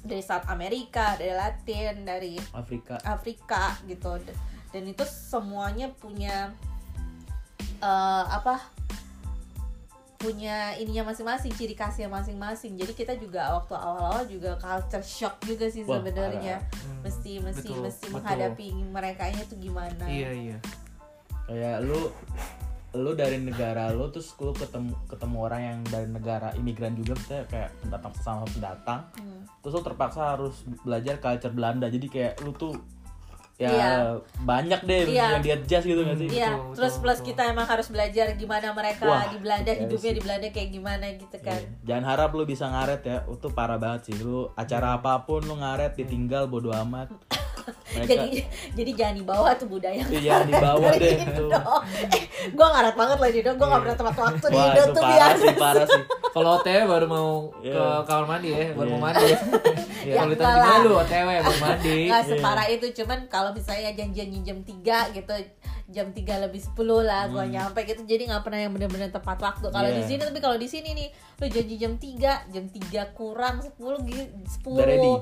dari 0.03 0.23
South 0.23 0.51
Amerika 0.51 1.15
dari 1.15 1.33
Latin 1.33 2.03
dari 2.03 2.35
Afrika. 2.53 2.99
Afrika 3.07 3.79
gitu. 3.87 4.19
Dan, 4.73 4.89
itu 4.89 5.05
semuanya 5.07 5.93
punya 5.95 6.51
eh, 7.79 8.25
apa 8.27 8.59
punya 10.23 10.79
ininya 10.79 11.11
masing-masing 11.11 11.51
ciri 11.59 11.75
khasnya 11.75 12.07
masing-masing. 12.07 12.79
Jadi 12.79 12.95
kita 12.95 13.19
juga 13.19 13.59
waktu 13.59 13.75
awal-awal 13.75 14.23
juga 14.31 14.55
culture 14.55 15.03
shock 15.03 15.43
juga 15.43 15.67
sih 15.67 15.83
sebenarnya. 15.83 16.63
Hmm, 16.63 17.03
mesti 17.03 17.43
mesti 17.43 17.69
betul, 17.75 17.83
mesti 17.83 18.07
betul. 18.07 18.15
menghadapi 18.23 18.67
mereka 18.87 19.27
itu 19.35 19.59
gimana. 19.59 20.07
Iya 20.07 20.31
iya. 20.31 20.59
Kayak 21.51 21.83
lu 21.83 22.15
lu 22.95 23.13
dari 23.13 23.39
negara 23.39 23.89
lu 23.89 24.09
terus 24.09 24.37
lu 24.37 24.53
ketemu 24.53 24.93
ketemu 25.07 25.37
orang 25.41 25.61
yang 25.63 25.79
dari 25.87 26.05
negara 26.07 26.53
imigran 26.53 26.93
juga 26.93 27.17
misalnya 27.17 27.45
kayak 27.47 27.71
pendatang 27.79 28.15
sama 28.19 28.45
pendatang 28.47 29.01
Hmm. 29.15 29.43
terus 29.59 29.73
lu 29.73 29.83
terpaksa 29.83 30.21
harus 30.31 30.55
belajar 30.83 31.17
culture 31.17 31.51
Belanda 31.51 31.87
jadi 31.87 32.07
kayak 32.07 32.33
lu 32.41 32.53
tuh 32.53 32.77
ya 33.55 33.69
Iya. 33.69 33.91
banyak 34.43 34.81
deh 34.83 35.01
Iya. 35.09 35.27
yang 35.31 35.41
dia 35.41 35.55
adjust 35.55 35.87
gitu 35.87 36.01
nggak 36.01 36.19
sih 36.19 36.29
Iya, 36.31 36.51
Betul, 36.51 36.75
terus 36.75 36.93
betul, 36.93 37.03
plus 37.03 37.17
betul. 37.17 37.29
kita 37.31 37.43
emang 37.47 37.67
harus 37.67 37.89
belajar 37.89 38.27
gimana 38.35 38.69
mereka 38.73 39.05
Wah, 39.05 39.25
di 39.25 39.39
Belanda 39.39 39.71
iya 39.71 39.81
hidupnya 39.81 40.11
sih. 40.11 40.17
di 40.17 40.23
Belanda 40.23 40.47
kayak 40.51 40.71
gimana 40.71 41.05
gitu 41.15 41.37
kan. 41.39 41.55
Iya. 41.55 41.69
Jangan 41.85 42.05
harap 42.07 42.31
lu 42.33 42.43
bisa 42.45 42.65
ngaret 42.67 43.03
ya, 43.03 43.17
itu 43.23 43.49
parah 43.51 43.79
banget 43.79 44.01
sih. 44.05 44.17
Lu 44.19 44.51
acara 44.53 44.97
apa 44.97 45.23
pun 45.23 45.41
lu 45.43 45.55
ngaret 45.55 45.95
ditinggal 45.95 46.45
bodo 46.47 46.75
amat. 46.75 47.09
Mereka 47.93 48.09
Jadi 48.09 48.29
jadi 48.73 48.91
jangan 48.95 49.15
dibawa 49.17 49.51
tuh 49.53 49.67
budaya. 49.67 50.03
iya 50.09 50.43
dibawa 50.43 50.89
deh 50.99 51.17
tuh. 51.29 51.51
eh, 52.09 52.23
gue 52.47 52.67
ngaret 52.67 52.95
banget 52.95 53.17
loh 53.17 53.29
di 53.29 53.39
Indo, 53.39 53.53
gue 53.53 53.67
gak 53.67 53.81
pernah 53.81 53.97
tepat 53.97 54.17
waktu 54.19 54.47
di 54.47 54.59
Indo 54.59 54.73
itu 54.73 54.85
tuh 54.89 55.03
parah 55.03 55.13
biar. 55.13 55.33
sih, 55.37 55.51
parah 55.55 55.87
sih. 55.87 56.03
kalau 56.31 56.51
OTW 56.57 56.81
baru 56.87 57.07
mau 57.07 57.31
ke 57.55 57.69
Iya. 57.69 57.87
kamar 58.03 58.25
mandi 58.27 58.49
ya 58.51 58.67
baru 58.73 58.87
Iya. 58.87 58.93
mau 58.93 59.01
mandi 59.03 59.25
ya 59.29 59.39
Ya, 60.03 60.15
kalau 60.19 60.31
ditanya 60.31 60.57
lah. 60.59 60.79
lu 60.81 60.93
OTW 60.97 61.29
baru 61.39 61.59
mandi 61.61 61.99
Nggak 62.07 62.23
separah 62.27 62.67
itu, 62.69 62.87
cuman 62.95 63.19
kalau 63.27 63.51
misalnya 63.53 63.91
janjiannya 63.93 64.41
jam 64.43 64.59
3 64.61 64.75
gitu 65.13 65.35
jam 65.87 66.07
3 66.09 66.15
lebih 66.41 66.61
10 66.61 66.77
lah 67.01 67.27
gua 67.27 67.43
nyampe 67.45 67.83
gitu 67.83 68.03
jadi 68.03 68.23
nggak 68.25 68.43
pernah 68.43 68.61
yang 68.61 68.71
bener-bener 68.71 69.09
tepat 69.09 69.39
waktu 69.39 69.67
kalau 69.67 69.83
Hmm. 69.83 69.93
Iya. 69.93 69.99
di 69.99 70.05
sini 70.07 70.23
tapi 70.23 70.39
kalau 70.39 70.55
di 70.55 70.67
sini 70.67 70.91
nih 70.93 71.09
lu 71.37 71.47
janji 71.49 71.75
jam 71.77 71.93
3 71.95 72.21
jam 72.49 72.65
3 72.67 72.79
kurang 73.13 73.57
10 73.59 73.75
gitu 74.05 74.23
10 74.61 74.73
Udah 74.73 74.87
ready. 74.87 75.13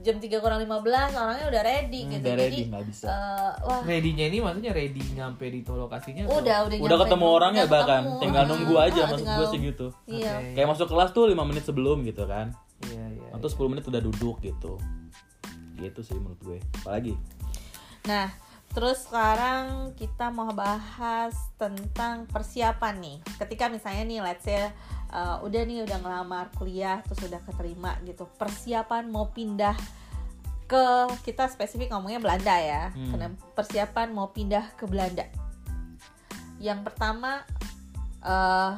jam 0.00 0.16
3 0.16 0.38
kurang 0.38 0.58
15 0.60 0.82
orangnya 1.12 1.46
udah 1.46 1.62
ready 1.62 2.00
Hmm, 2.00 2.10
gitu 2.10 2.24
udah 2.24 2.34
jadi 2.34 2.44
ready, 2.44 2.62
nggak 2.66 2.84
bisa. 2.86 3.06
eh, 3.06 3.52
wah 3.62 3.80
ready-nya 3.82 4.24
ini 4.26 4.38
maksudnya 4.38 4.72
ready 4.72 5.02
nyampe 5.12 5.44
di 5.44 5.60
tuh 5.60 5.76
lokasinya 5.76 6.22
udah 6.26 6.56
udah 6.64 6.76
Udah 6.80 6.98
ketemu 7.00 7.26
orang 7.28 7.52
ya 7.52 7.58
Udah 7.60 7.72
bahkan, 7.72 8.02
ketemu. 8.02 8.20
tinggal 8.20 8.44
nunggu 8.46 8.74
aja 8.76 8.90
ah, 8.96 9.06
maksud 9.06 9.18
tinggal- 9.20 9.38
gue 9.38 9.46
sih 9.48 9.58
gitu. 9.64 9.86
iya 10.08 10.32
Oke. 10.36 10.52
Kayak 10.54 10.68
masuk 10.68 10.86
kelas 10.88 11.10
tuh 11.10 11.24
5 11.24 11.44
menit 11.44 11.62
sebelum 11.62 12.02
gitu 12.02 12.24
kan. 12.24 12.46
iya 12.84 13.04
iya 13.08 13.28
Atau 13.32 13.46
10 13.46 13.68
menit 13.68 13.84
udah 13.84 14.00
duduk 14.00 14.38
gitu. 14.40 14.78
Gitu 15.74 16.00
sih 16.00 16.14
menurut 16.14 16.40
gue. 16.40 16.58
Apalagi 16.76 17.14
Nah, 18.04 18.32
terus 18.72 19.08
sekarang 19.08 19.96
kita 19.96 20.28
mau 20.28 20.52
bahas 20.52 21.34
tentang 21.56 22.28
persiapan 22.28 22.94
nih. 23.00 23.18
Ketika 23.40 23.66
misalnya 23.72 24.04
nih, 24.04 24.20
let's 24.22 24.44
say 24.44 24.70
uh, 25.12 25.40
udah 25.42 25.62
nih 25.64 25.84
udah 25.84 25.98
ngelamar 26.00 26.52
kuliah 26.56 27.00
terus 27.04 27.24
udah 27.24 27.40
keterima 27.42 27.96
gitu. 28.04 28.28
Persiapan 28.36 29.08
mau 29.08 29.32
pindah 29.32 29.74
ke 30.68 30.84
kita 31.24 31.48
spesifik 31.48 31.90
ngomongnya 31.96 32.20
Belanda 32.20 32.54
ya. 32.60 32.82
Hmm. 32.92 33.10
Karena 33.12 33.28
persiapan 33.56 34.08
mau 34.12 34.30
pindah 34.30 34.76
ke 34.76 34.84
Belanda. 34.84 35.24
Yang 36.60 36.92
pertama 36.92 37.42
uh, 38.22 38.76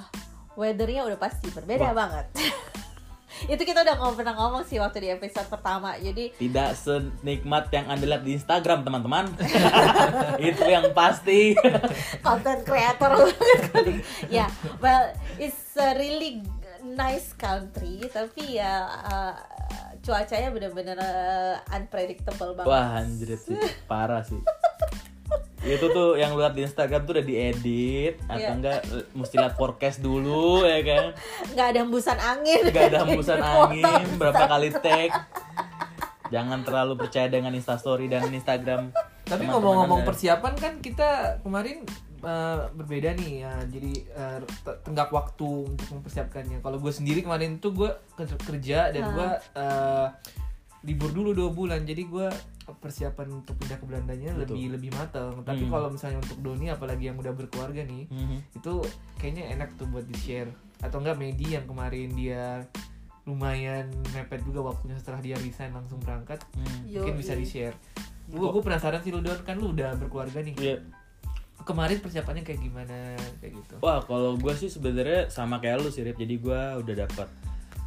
weathernya 0.54 1.06
udah 1.06 1.18
pasti 1.18 1.50
berbeda 1.50 1.90
Wah. 1.90 1.96
banget. 1.96 2.26
Itu 3.46 3.62
kita 3.62 3.82
udah 3.82 3.94
ngomong 4.00 4.16
pernah 4.16 4.34
ngomong 4.36 4.62
sih 4.66 4.78
waktu 4.82 4.98
di 5.04 5.08
episode 5.12 5.46
pertama. 5.46 5.96
Jadi 5.98 6.34
tidak 6.36 6.76
senikmat 6.76 7.70
yang 7.70 7.86
anda 7.88 8.04
lihat 8.06 8.22
di 8.26 8.36
Instagram 8.36 8.82
teman-teman. 8.82 9.30
Itu 10.50 10.64
yang 10.66 10.90
pasti. 10.92 11.54
content 12.26 12.62
creator 12.66 13.10
ya 14.28 14.46
well 14.78 15.12
it's 15.38 15.74
a 15.78 15.96
really 15.96 16.42
nice 16.82 17.36
country 17.36 18.08
tapi 18.08 18.58
ya 18.58 18.88
uh, 18.88 19.34
cuacanya 20.00 20.48
bener-bener 20.48 20.96
uh, 20.96 21.56
unpredictable 21.76 22.56
banget 22.56 22.70
Wah 22.72 22.88
anjir 23.04 23.36
sih, 23.36 23.56
parah 23.84 24.24
sih. 24.24 24.40
Itu 25.60 25.86
tuh 25.88 26.14
yang 26.14 26.32
lu 26.32 26.40
lihat 26.40 26.52
di 26.52 26.62
Instagram 26.62 27.02
tuh 27.02 27.12
udah 27.12 27.26
diedit 27.26 28.16
atau 28.24 28.38
Iya. 28.38 28.48
enggak 28.50 28.78
mesti 29.12 29.34
lihat 29.36 29.54
forecast 29.54 30.00
dulu 30.00 30.62
ya 30.62 30.80
kan. 30.80 31.04
nggak 31.50 31.66
ada 31.68 31.78
hembusan 31.80 32.16
angin 32.16 32.62
Gak 32.66 32.84
ada 32.86 32.98
hembusan 33.02 33.38
foto. 33.44 33.68
angin, 33.70 33.84
berapa 34.16 34.42
kali 34.46 34.68
tag. 34.74 35.12
Jangan 36.28 36.62
terlalu 36.62 36.94
percaya 36.96 37.26
dengan 37.26 37.50
Instastory 37.52 38.06
dan 38.06 38.24
Instagram. 38.26 38.94
Tapi 39.22 39.44
ngomong-ngomong 39.44 40.02
persiapan 40.02 40.54
kan 40.54 40.72
kita 40.78 41.08
kemarin 41.40 41.82
eh, 42.20 42.58
berbeda 42.70 43.12
nih 43.14 43.32
ya. 43.40 43.54
Jadi 43.64 43.92
eh, 44.06 44.38
te- 44.40 44.78
tenggak 44.80 45.10
waktu 45.10 45.44
untuk 45.68 45.86
mempersiapkannya. 45.92 46.60
Kalau 46.60 46.78
gue 46.78 46.90
sendiri 46.90 47.20
kemarin 47.20 47.58
tuh 47.58 47.74
gue 47.74 47.90
ker- 48.14 48.40
kerja 48.40 48.88
dan 48.88 49.10
gue 49.10 49.28
eh, 49.54 50.06
libur 50.82 51.10
dulu 51.10 51.30
dua 51.32 51.50
bulan. 51.50 51.82
Jadi 51.82 52.02
gue 52.04 52.28
persiapan 52.78 53.26
untuk 53.34 53.56
pindah 53.56 53.76
ke 53.76 53.84
Belandanya 53.84 54.30
Betul. 54.32 54.54
lebih 54.54 54.66
lebih 54.78 54.90
matang. 54.94 55.42
Tapi 55.42 55.64
Hmm. 55.64 55.72
kalau 55.72 55.88
misalnya 55.88 56.18
untuk 56.20 56.38
Doni 56.38 56.68
apalagi 56.68 57.08
yang 57.08 57.16
udah 57.16 57.32
berkeluarga 57.32 57.82
nih, 57.82 58.06
Mhm. 58.06 58.36
itu 58.54 58.72
kayaknya 59.16 59.44
enak 59.54 59.74
tuh 59.74 59.86
buat 59.86 60.04
di 60.04 60.14
share. 60.14 60.50
Atau 60.78 61.00
enggak 61.00 61.16
Medi 61.16 61.52
yang 61.52 61.66
kemarin 61.66 62.08
dia 62.12 62.64
lumayan 63.24 63.86
mepet 64.10 64.40
juga 64.42 64.64
waktunya 64.64 64.96
setelah 64.96 65.20
dia 65.20 65.36
resign 65.36 65.70
langsung 65.70 66.00
berangkat 66.00 66.40
Hmm. 66.56 66.88
mungkin 66.88 67.14
bisa 67.14 67.36
Yoi. 67.36 67.44
di 67.44 67.46
share 67.46 67.76
gue 68.26 68.42
gue 68.42 68.62
penasaran 68.62 69.02
sih 69.02 69.10
lu 69.10 69.20
Don 69.20 69.38
kan 69.42 69.54
lu 69.54 69.70
udah 69.70 69.94
berkeluarga 69.94 70.40
nih 70.40 70.54
Iya. 70.56 70.76
kemarin 71.60 72.00
persiapannya 72.00 72.42
kayak 72.42 72.58
gimana 72.58 73.14
kayak 73.38 73.52
gitu 73.54 73.74
Wah, 73.78 74.00
kalau 74.02 74.34
gue 74.34 74.50
sih 74.56 74.66
sebenarnya 74.66 75.28
sama 75.28 75.60
kayak 75.60 75.78
lu 75.78 75.92
sih, 75.92 76.00
Rip. 76.00 76.16
Jadi 76.16 76.40
gue 76.40 76.60
udah 76.80 76.94
dapat 76.96 77.28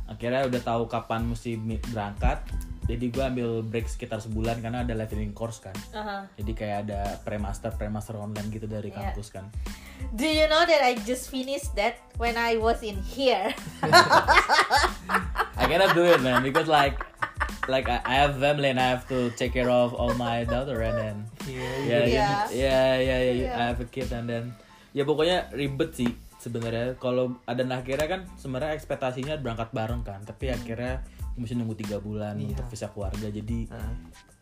akhirnya 0.05 0.45
udah 0.45 0.61
tahu 0.61 0.83
kapan 0.85 1.25
mesti 1.25 1.57
berangkat. 1.89 2.43
Jadi 2.83 3.05
gue 3.09 3.23
ambil 3.23 3.63
break 3.63 3.87
sekitar 3.87 4.19
sebulan 4.19 4.59
karena 4.59 4.83
ada 4.83 4.91
leveling 4.91 5.31
course 5.31 5.59
kan. 5.59 5.75
Aha. 5.91 6.27
Jadi 6.35 6.51
kayak 6.51 6.77
ada 6.85 7.15
pre-master, 7.23 7.71
pre-master 7.73 8.15
online 8.15 8.47
gitu 8.49 8.67
dari 8.67 8.91
Iya. 8.91 9.11
kampus 9.11 9.31
kan. 9.31 9.47
do 10.11 10.27
you 10.27 10.51
know 10.51 10.67
that 10.67 10.83
I 10.83 10.99
just 11.07 11.31
finished 11.31 11.79
that 11.79 11.95
when 12.19 12.35
I 12.35 12.59
was 12.59 12.83
in 12.83 12.99
here 12.99 13.55
I 15.55 15.63
cannot 15.63 15.95
do 15.95 16.03
it 16.03 16.19
man 16.19 16.43
because 16.43 16.67
like 16.67 16.99
like 17.71 17.87
I, 17.87 18.03
I 18.03 18.15
have 18.19 18.35
family 18.35 18.69
and 18.69 18.79
I 18.79 18.91
have 18.91 19.07
to 19.07 19.31
take 19.39 19.55
care 19.55 19.71
of 19.71 19.95
all 19.95 20.11
my 20.15 20.43
daughter 20.43 20.83
and 20.83 20.95
then 20.99 21.17
Iya, 21.47 21.71
ya 21.87 21.99
Iya. 22.03 22.03
ya 22.03 22.29
ya 22.51 22.79
ya 22.99 23.17
ya 23.17 23.17
Iya. 23.31 23.49
I 23.55 23.63
have 23.71 23.79
a 23.79 23.87
kid 23.87 24.11
and 24.11 24.27
then 24.27 24.51
ya 24.91 25.07
pokoknya 25.07 25.47
ribet 25.55 25.95
sih 25.95 26.11
sebenarnya 26.37 26.99
kalau 26.99 27.39
ada 27.47 27.63
akhirnya 27.63 28.07
kan 28.07 28.21
sebenarnya 28.35 28.75
ekspektasinya 28.75 29.39
berangkat 29.39 29.71
bareng 29.71 30.03
kan 30.03 30.19
tapi 30.27 30.51
akhirnya 30.51 30.99
mesti 31.33 31.53
nunggu 31.57 31.75
tiga 31.77 31.97
bulan 31.97 32.37
Iya. 32.37 32.53
untuk 32.53 32.65
visa 32.69 32.87
keluarga 32.93 33.27
jadi 33.27 33.59
Nah, 33.69 33.93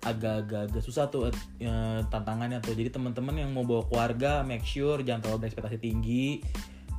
agak-agak 0.01 0.61
agak 0.73 0.83
susah 0.83 1.07
tuh 1.07 1.29
eh, 1.61 1.99
tantangannya 2.09 2.57
tuh. 2.59 2.73
Jadi 2.73 2.89
teman-teman 2.89 3.37
yang 3.37 3.53
mau 3.53 3.61
bawa 3.63 3.85
keluarga 3.85 4.41
make 4.41 4.65
sure 4.65 4.99
jangan 5.05 5.21
terlalu 5.21 5.47
berekspektasi 5.47 5.77
tinggi 5.77 6.41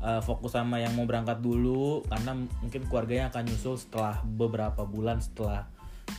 eh, 0.02 0.20
fokus 0.22 0.54
sama 0.54 0.78
yang 0.82 0.94
mau 0.94 1.04
berangkat 1.06 1.38
dulu 1.42 2.02
karena 2.06 2.32
mungkin 2.62 2.82
keluarganya 2.90 3.30
akan 3.30 3.42
nyusul 3.46 3.75
setelah 3.78 4.18
beberapa 4.25 4.82
bulan 4.87 5.18
setelah 5.22 5.66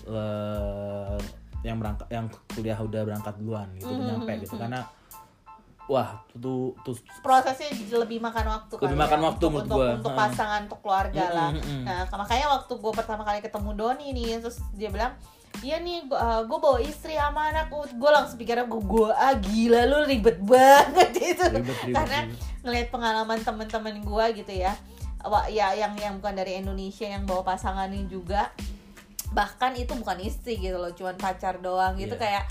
eh, 0.08 1.18
yang 1.64 1.80
berangkat 1.80 2.08
yang 2.12 2.28
kuliah 2.52 2.76
udah 2.76 3.02
berangkat 3.08 3.34
duluan 3.40 3.72
gitu 3.80 3.88
udah 3.88 4.20
nyampe 4.20 4.34
gitu. 4.44 4.56
karena 4.60 4.84
wah 5.86 6.10
tuh 6.32 6.72
tuh 6.82 6.96
prosesnya 7.20 7.68
lebih 7.98 8.18
makan 8.18 8.46
waktu 8.50 8.74
Lebih 8.78 8.88
kali 8.90 9.04
makan 9.04 9.20
ya, 9.20 9.26
waktu 9.26 9.44
untuk, 9.44 9.52
menurut 9.52 9.66
untuk, 9.66 9.78
gua. 9.78 9.90
untuk 9.94 10.12
Ha. 10.12 10.20
pasangan 10.20 10.60
untuk 10.64 10.80
keluarga 10.80 11.24
lah 11.30 11.50
nah 11.84 12.02
makanya 12.10 12.48
waktu 12.52 12.74
gue 12.74 12.92
pertama 12.94 13.22
kali 13.22 13.40
ketemu 13.40 13.70
Doni 13.74 14.08
nih 14.12 14.40
terus 14.40 14.58
dia 14.72 14.88
bilang 14.88 15.14
Iya 15.62 15.78
nih, 15.80 16.10
gue 16.44 16.60
bawa 16.60 16.82
istri 16.82 17.14
sama 17.14 17.48
anak 17.48 17.70
Gue 17.70 18.10
langsung 18.10 18.36
pikirnya, 18.36 18.66
gue 18.66 18.82
gue 18.82 19.06
ah 19.08 19.38
gila 19.38 19.86
lu 19.86 20.02
ribet 20.04 20.42
banget 20.42 21.14
itu 21.30 21.46
Ribet, 21.46 21.78
ribet, 21.78 21.94
Karena 21.94 22.20
ribet. 22.26 22.42
ngelihat 22.60 22.88
pengalaman 22.90 23.38
teman-teman 23.40 23.96
gue 24.02 24.26
gitu 24.34 24.50
ya 24.52 24.74
Wah, 25.22 25.46
ya 25.46 25.72
yang 25.72 25.94
yang 25.96 26.18
bukan 26.18 26.36
dari 26.36 26.58
Indonesia 26.58 27.06
yang 27.06 27.24
bawa 27.24 27.46
pasangannya 27.46 28.10
juga 28.10 28.50
bahkan 29.30 29.74
itu 29.74 29.94
bukan 29.94 30.20
istri 30.22 30.58
gitu 30.58 30.76
loh 30.76 30.90
cuman 30.92 31.16
pacar 31.16 31.58
doang 31.58 31.96
gitu 31.96 32.14
Iya. 32.14 32.22
kayak 32.22 32.44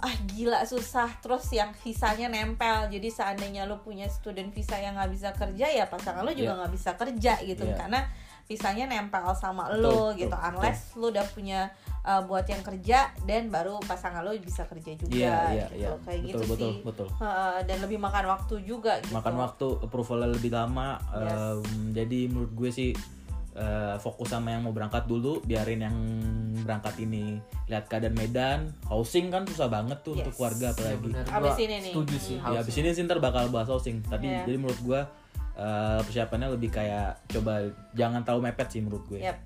ah 0.00 0.14
gila 0.26 0.64
susah 0.64 1.08
terus 1.20 1.44
yang 1.50 1.70
visanya 1.76 2.26
nempel 2.26 2.88
jadi 2.88 3.08
seandainya 3.08 3.64
lu 3.64 3.78
punya 3.78 4.08
student 4.08 4.48
visa 4.50 4.74
yang 4.74 4.96
nggak 4.96 5.12
bisa 5.12 5.28
kerja 5.32 5.66
ya 5.68 5.84
pasangan 5.86 6.24
lu 6.24 6.32
juga 6.32 6.52
Iya. 6.52 6.58
nggak 6.58 6.72
bisa 6.72 6.90
kerja 6.96 7.32
gitu 7.42 7.64
Iya. 7.64 7.76
karena 7.76 8.00
visanya 8.44 8.84
nempel 8.84 9.30
sama 9.32 9.70
Betul, 9.70 9.78
betul, 9.78 10.06
gitu 10.18 10.34
betul. 10.34 10.48
unless 10.50 10.80
lu 10.98 11.06
udah 11.06 11.26
punya 11.30 11.60
uh, 12.02 12.18
buat 12.20 12.42
yang 12.44 12.66
kerja 12.66 12.98
dan 13.22 13.46
baru 13.46 13.78
pasangan 13.80 14.26
lu 14.26 14.34
bisa 14.36 14.66
kerja 14.66 14.90
juga 14.96 15.14
Iya, 15.14 15.38
iya, 15.54 15.66
gitu 15.70 15.74
iya. 15.78 15.90
kayak 16.02 16.18
Betul, 16.18 16.26
gitu 16.26 16.42
betul, 16.50 16.58
sih 16.58 16.74
betul. 16.82 17.08
Heeh, 17.14 17.56
dan 17.62 17.78
lebih 17.78 17.98
makan 18.00 18.24
waktu 18.26 18.54
juga 18.64 18.98
gitu 19.00 19.14
makan 19.14 19.34
waktu 19.38 19.66
approvalnya 19.80 20.34
lebih 20.34 20.50
lama 20.50 20.98
Yes. 21.12 21.30
Em, 21.30 21.60
jadi 21.94 22.20
menurut 22.26 22.52
gue 22.52 22.70
sih 22.72 22.90
eh, 23.52 23.96
fokus 23.96 24.28
sama 24.28 24.50
yang 24.50 24.62
mau 24.62 24.70
berangkat 24.70 25.04
dulu 25.04 25.42
biarin 25.42 25.82
yang 25.82 25.96
berangkat 26.60 26.94
ini 26.98 27.38
lihat 27.66 27.86
keadaan 27.86 28.14
Medan 28.14 28.60
housing 28.84 29.26
kan 29.28 29.42
susah 29.44 29.66
banget 29.66 29.98
tuh 30.00 30.14
untuk 30.14 30.30
Yes. 30.30 30.36
keluarga 30.36 30.66
iya 30.66 30.72
apalagi 30.72 31.02
benar. 31.04 31.24
Abis 31.32 31.56
ini 31.58 31.76
nih. 31.80 31.92
Setuju 31.92 32.16
sih. 32.16 32.36
ya 32.36 32.42
housing. 32.44 32.62
abis 32.62 32.74
ini 32.76 32.88
sih 32.92 33.02
ntar 33.04 33.18
bakal 33.18 33.44
bahas 33.48 33.66
housing 33.66 33.98
tadi 34.02 34.26
Iya. 34.26 34.44
jadi 34.44 34.56
menurut 34.56 34.80
gue 34.80 35.00
eh, 35.56 36.00
persiapannya 36.00 36.48
lebih 36.50 36.70
kayak 36.70 37.26
coba 37.28 37.52
jangan 37.92 38.22
terlalu 38.22 38.42
mepet 38.46 38.68
sih 38.68 38.80
menurut 38.80 39.04
gue 39.06 39.18
Yep. 39.20 39.36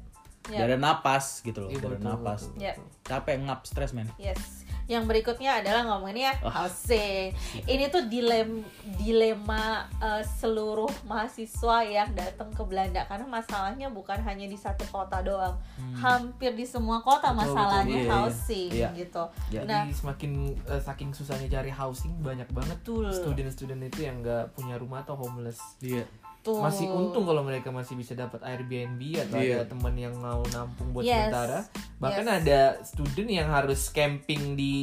Yep. 0.44 0.60
dari 0.60 0.76
napas 0.76 1.40
gitu 1.40 1.58
loh 1.58 1.70
Iya, 1.70 1.80
dari 1.80 1.98
napas 1.98 2.40
Yep. 2.54 2.74
betul. 2.76 2.86
capek 3.02 3.34
ngap 3.42 3.60
stres 3.64 3.92
men 3.92 4.08
Yes. 4.16 4.60
Yang 4.84 5.04
berikutnya 5.08 5.64
adalah 5.64 5.80
ngomonginnya 5.82 6.36
Oh. 6.44 6.52
housing. 6.52 7.32
Ini 7.56 7.88
tuh 7.88 8.04
dilem 8.04 8.60
dilema 8.98 9.88
eh, 9.96 10.20
seluruh 10.20 10.92
mahasiswa 11.04 11.80
yang 11.82 12.12
datang 12.12 12.52
ke 12.52 12.60
Belanda 12.62 13.00
karena 13.04 13.24
masalahnya 13.24 13.88
bukan 13.88 14.20
hanya 14.20 14.44
di 14.44 14.52
satu 14.54 14.84
kota 14.86 15.20
doang. 15.20 15.57
Hampir 15.94 16.52
di 16.52 16.64
semua 16.64 17.00
kota 17.00 17.28
Hmm. 17.28 17.40
Betul, 17.40 17.48
masalahnya 17.48 17.80
betul. 17.88 17.96
Iya, 17.96 18.04
iya. 18.04 18.12
housing 18.14 18.70
Iya. 18.70 18.88
gitu. 18.94 19.24
Jadi 19.50 19.64
Nah, 19.64 19.83
Jadi 19.83 19.92
semakin 19.94 20.30
eh, 20.66 20.83
saking 20.83 21.11
susahnya 21.11 21.48
cari 21.50 21.70
housing 21.70 22.12
banyak 22.20 22.48
banget 22.50 22.76
Betul. 22.78 23.09
student-student 23.09 23.80
itu 23.85 24.00
yang 24.02 24.20
nggak 24.20 24.52
punya 24.52 24.76
rumah 24.76 25.00
atau 25.00 25.16
homeless. 25.16 25.64
iya 25.80 26.04
tuh. 26.44 26.61
Masih 26.61 26.87
untung 26.87 27.24
kalau 27.24 27.40
mereka 27.40 27.72
masih 27.72 27.96
bisa 27.96 28.12
dapat 28.12 28.44
Airbnb 28.44 29.00
atau 29.24 29.40
Iya. 29.40 29.64
ada 29.64 29.72
teman 29.72 29.96
yang 29.96 30.12
mau 30.20 30.44
nampung 30.52 30.92
buat 30.92 31.02
Yes. 31.02 31.33
sementara. 31.33 31.59
Bahkan 31.98 32.26
Yes. 32.28 32.37
ada 32.44 32.59
student 32.85 33.30
yang 33.33 33.48
harus 33.48 33.88
camping 33.88 34.52
di 34.52 34.76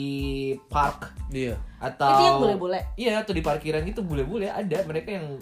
park 0.67 1.13
iya 1.29 1.61
atau 1.77 2.09
Itu 2.09 2.23
yang 2.25 2.39
boleh-boleh. 2.41 2.81
Iya, 2.97 3.21
atau 3.21 3.31
di 3.31 3.45
parkiran 3.45 3.85
gitu 3.85 4.01
boleh-boleh 4.01 4.49
ada 4.49 4.81
mereka 4.83 5.13
yang 5.13 5.37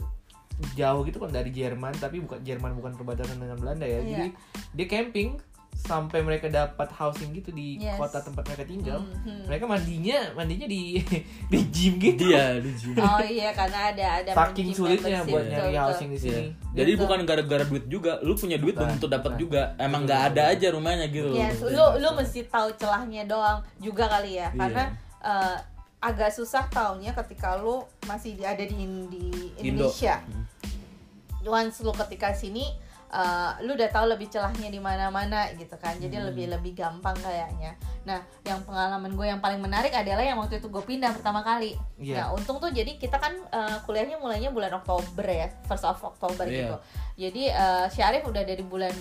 jauh 0.75 1.07
gitu 1.07 1.23
kan 1.23 1.31
dari 1.31 1.55
Jerman 1.55 1.95
tapi 1.95 2.19
bukan 2.19 2.43
Jerman 2.43 2.75
bukan 2.75 2.91
perbatasan 2.99 3.39
dengan 3.39 3.55
Belanda 3.55 3.87
ya. 3.87 4.03
Iya. 4.03 4.07
Jadi 4.11 4.27
dia 4.75 4.87
camping 4.91 5.39
sampai 5.79 6.19
mereka 6.19 6.45
dapat 6.45 6.91
housing 6.91 7.31
gitu 7.31 7.49
di 7.49 7.79
Yes. 7.79 7.95
kota 7.95 8.19
tempat 8.19 8.43
mereka 8.43 8.63
tinggal. 8.63 8.99
Mhm. 8.99 9.47
Mereka 9.47 9.63
mandinya 9.63 10.19
mandinya 10.33 10.67
di 10.67 10.99
di 11.51 11.59
gym 11.67 11.95
gitu. 11.97 12.27
dia 12.27 12.59
di 12.59 12.71
sini 12.71 12.99
Oh 12.99 13.17
iya 13.19 13.49
karena 13.49 13.89
ada 13.89 14.05
ada 14.19 14.31
Saking 14.35 14.69
gym 14.69 14.75
sulitnya 14.75 15.23
buat 15.23 15.39
betul, 15.39 15.49
nyari 15.49 15.71
betul. 15.71 15.81
housing 15.81 16.09
di 16.09 16.19
sini. 16.19 16.43
Iya. 16.45 16.75
Jadi 16.75 16.91
Betul. 16.91 17.01
bukan 17.01 17.19
gara-gara 17.23 17.63
duit 17.63 17.85
juga, 17.87 18.11
lu 18.19 18.35
punya 18.35 18.55
duit 18.55 18.75
belum 18.75 18.91
tentu 18.93 19.07
dapat 19.07 19.33
juga. 19.35 19.73
Emang 19.75 20.03
nggak 20.03 20.21
ada 20.29 20.51
aja 20.51 20.67
rumahnya 20.69 21.07
gitu. 21.07 21.31
Yes, 21.31 21.63
lu 21.63 21.85
lu 21.97 22.09
mesti 22.13 22.43
tahu 22.45 22.69
celahnya 22.75 23.23
doang 23.23 23.63
juga 23.79 24.05
kali 24.05 24.35
ya, 24.35 24.51
Iya. 24.51 24.59
karena 24.59 24.83
eh, 25.19 25.57
agak 25.99 26.29
susah 26.29 26.67
taunya 26.67 27.11
ketika 27.13 27.55
lu 27.55 27.79
masih 28.03 28.35
di- 28.35 28.43
ada 28.43 28.61
di, 28.61 28.75
di 29.07 29.23
Indo. 29.59 29.87
Indonesia. 29.87 30.19
Hmm. 30.21 30.43
Once 31.41 31.79
lu 31.79 31.95
ketika 31.95 32.31
sini, 32.31 32.67
eh, 33.09 33.51
lu 33.65 33.73
udah 33.73 33.89
tahu 33.89 34.05
lebih 34.07 34.29
celahnya 34.29 34.69
di 34.69 34.77
mana-mana 34.77 35.49
gitu 35.53 35.73
kan, 35.75 35.97
jadi 35.97 36.21
Hmm. 36.21 36.25
lebih 36.29 36.45
lebih 36.49 36.73
gampang 36.73 37.17
kayaknya. 37.17 37.73
Nah, 38.05 38.17
yang 38.41 38.61
pengalaman 38.63 39.11
gue 39.11 39.25
yang 39.25 39.37
paling 39.37 39.57
menarik 39.57 39.89
adalah 39.91 40.21
yang 40.21 40.37
waktu 40.37 40.57
itu 40.57 40.67
gue 40.67 40.81
pindah 40.81 41.11
pertama 41.11 41.41
kali. 41.41 41.73
Iya. 41.97 42.23
Nah, 42.23 42.27
untung 42.33 42.57
tuh 42.57 42.69
jadi 42.69 42.95
kita 42.95 43.17
kan 43.17 43.33
eh, 43.35 43.77
kuliahnya 43.83 44.17
mulainya 44.17 44.49
bulan 44.49 44.73
Oktober 44.73 45.25
ya, 45.25 45.49
first 45.65 45.83
of 45.83 45.97
Oktober 45.97 46.45
Iya. 46.45 46.53
gitu. 46.55 46.75
Jadi 47.19 47.43
eh, 47.49 47.85
Syarif 47.89 48.23
udah 48.23 48.43
dari 48.43 48.63
bulan 48.63 48.93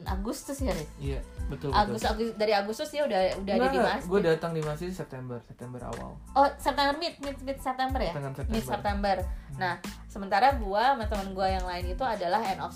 Agustus 0.00 0.58
ya, 0.58 0.72
Rif? 0.72 0.88
Iya, 0.96 1.20
betul 1.46 1.68
betul. 1.70 1.76
Agustus, 1.76 2.08
Agustus 2.08 2.34
dari 2.34 2.52
Agustus 2.56 2.88
dia 2.88 3.04
udah 3.04 3.20
udah 3.36 3.54
ada 3.54 3.68
di 3.68 3.78
masjid. 3.78 4.08
gue 4.08 4.20
datang 4.24 4.50
di 4.56 4.62
masjid 4.64 4.90
September, 4.90 5.36
September 5.44 5.80
awal. 5.84 6.16
Oh 6.34 6.48
September 6.56 6.96
mid 6.96 7.14
mid 7.20 7.36
mid 7.44 7.58
September 7.60 8.00
ya? 8.00 8.16
Pertengahan 8.16 8.48
Mid 8.48 8.64
September. 8.64 8.72
September. 8.72 9.16
Nah 9.60 9.74
sementara 10.08 10.56
gua 10.56 10.96
sama 10.96 11.04
teman 11.06 11.28
gua 11.30 11.46
yang 11.46 11.62
lain 11.62 11.84
itu 11.86 12.00
adalah 12.02 12.40
end 12.42 12.58
of 12.58 12.72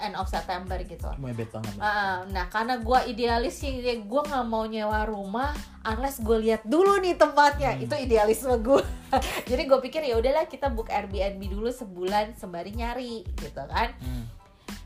end 0.00 0.14
of 0.14 0.26
September 0.26 0.78
gitu. 0.78 1.08
Mebet 1.16 1.48
banget. 1.48 1.74
Ah, 1.76 2.22
nah 2.26 2.46
karena 2.46 2.78
gua 2.78 3.02
idealis 3.02 3.56
sih 3.56 3.70
gua 4.00 4.22
nggak 4.22 4.44
mau 4.44 4.64
nyewa 4.64 5.02
rumah 5.04 5.50
unless 5.84 6.20
gue 6.20 6.38
lihat 6.38 6.62
dulu 6.62 7.00
nih 7.00 7.16
tempatnya 7.16 7.72
itu 7.74 7.96
idealisme 7.96 8.52
gue 8.58 8.84
jadi 9.50 9.62
gue 9.64 9.78
pikir 9.80 10.04
ya 10.04 10.20
udahlah 10.20 10.44
kita 10.44 10.68
book 10.68 10.92
Airbnb 10.92 11.40
dulu 11.40 11.72
sebulan 11.72 12.36
sembari 12.36 12.72
nyari 12.72 13.24
gitu 13.34 13.56
kan 13.64 13.96
Hmm. 13.96 14.28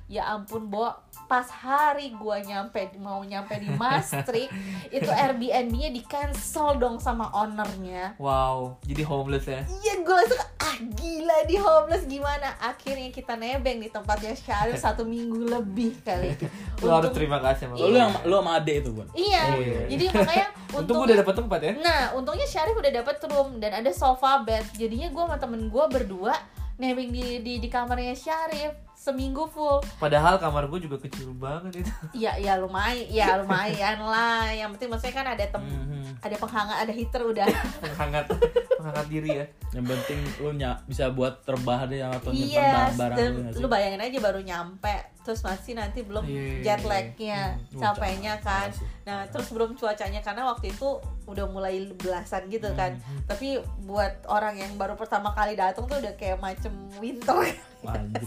ya 0.07 0.31
ampun 0.31 0.69
Bo 0.69 0.95
pas 1.25 1.49
hari 1.49 2.13
gua 2.13 2.39
nyampe 2.39 2.93
mau 3.01 3.25
nyampe 3.25 3.57
di 3.57 3.67
Maastricht 3.67 4.53
itu 4.95 5.09
Airbnb-nya 5.09 5.91
di 5.91 6.05
cancel 6.05 6.77
dong 6.77 7.01
sama 7.01 7.33
ownernya 7.33 8.15
Wow, 8.21 8.77
jadi 8.85 9.03
homeless 9.03 9.49
ya. 9.49 9.65
Iya 9.65 9.95
gue 9.99 10.15
langsung 10.15 10.43
ah 10.73 10.81
gila 10.81 11.45
di 11.45 11.61
homeless 11.61 12.09
gimana 12.09 12.57
akhirnya 12.57 13.13
kita 13.13 13.37
nebeng 13.37 13.77
di 13.77 13.93
tempatnya 13.93 14.33
Syarif 14.33 14.81
satu 14.89 15.05
minggu 15.05 15.45
lebih 15.45 16.01
kali 16.01 16.33
Lo 16.81 16.97
harus 16.97 17.13
terima 17.13 17.37
kasih 17.39 17.69
sama 17.69 17.77
Oh, 17.77 17.93
lu 17.93 17.97
yang 18.01 18.13
lu 18.25 18.41
sama 18.41 18.57
Ade 18.57 18.81
itu, 18.81 18.91
Bun. 18.91 19.05
iya 19.13 19.53
Oh, 19.53 19.61
iya. 19.61 19.85
jadi 19.87 20.05
makanya 20.09 20.49
Untung 20.81 21.05
gue 21.05 21.13
udah 21.13 21.19
dapet 21.21 21.35
tempat 21.37 21.61
ya. 21.61 21.73
Nah, 21.77 22.01
untungnya 22.17 22.49
Syarif 22.49 22.73
udah 22.73 22.89
dapet 22.89 23.21
room 23.29 23.61
dan 23.61 23.77
ada 23.77 23.93
sofa 23.93 24.41
bed. 24.41 24.65
Jadinya 24.73 25.13
gue 25.13 25.21
sama 25.21 25.37
temen 25.37 25.69
gue 25.69 25.85
berdua 25.85 26.33
nebeng 26.81 27.13
di, 27.13 27.45
di 27.45 27.61
di 27.61 27.69
kamarnya 27.69 28.17
Syarif 28.17 28.73
seminggu 29.03 29.51
full. 29.51 29.83
Padahal 29.99 30.39
kamar 30.39 30.71
gue 30.71 30.79
juga 30.81 30.95
kecil 30.97 31.35
banget 31.35 31.83
itu. 31.83 31.91
Ya 32.23 32.39
ya 32.39 32.55
lumayan, 32.55 33.03
ya 33.11 33.35
lumayan 33.37 33.99
lah. 33.99 34.47
Yang 34.49 34.79
penting 34.79 34.89
maksudnya 34.89 35.15
kan 35.17 35.27
ada 35.29 35.43
tem 35.45 35.63
Mhm. 35.63 36.23
ada 36.23 36.37
penghangat, 36.39 36.77
ada 36.79 36.93
heater 36.93 37.23
udah. 37.25 37.47
Penghangat, 37.83 38.31
penghangat 38.79 39.07
diri 39.09 39.31
ya. 39.35 39.47
Yang 39.73 39.87
penting 39.91 40.19
lu 40.39 40.55
ny- 40.55 40.81
bisa 40.87 41.11
buat 41.11 41.43
terbahan 41.43 41.91
ya 41.91 42.15
atau 42.15 42.31
nyimpan 42.31 42.47
iya, 42.47 42.71
barang-barang 42.95 43.59
lu 43.59 43.67
bayangin 43.67 43.99
aja 44.01 44.19
baru 44.23 44.39
nyampe 44.39 44.95
terus 45.23 45.41
masih 45.41 45.75
nanti 45.75 46.03
belum 46.03 46.23
Iya, 46.23 46.43
iya, 46.43 46.63
jet 46.63 46.81
iya. 46.81 46.89
lagnya 46.89 47.41
Hmm, 47.71 47.79
capeknya 47.79 48.33
capek 48.39 48.43
kan 48.43 48.69
nah 49.03 49.19
terus 49.27 49.49
belum 49.51 49.75
cuacanya 49.75 50.21
karena 50.21 50.43
waktu 50.47 50.71
itu 50.71 50.89
udah 51.23 51.47
mulai 51.47 51.91
belasan 51.95 52.47
gitu 52.47 52.67
kan 52.75 52.99
Hmm, 52.99 53.23
tapi 53.25 53.59
buat 53.83 54.27
orang 54.27 54.59
yang 54.59 54.75
baru 54.75 54.95
pertama 54.95 55.31
kali 55.33 55.55
datang 55.55 55.87
tuh 55.87 55.99
udah 55.99 56.15
kayak 56.15 56.39
macem 56.39 56.71
winter. 56.99 57.39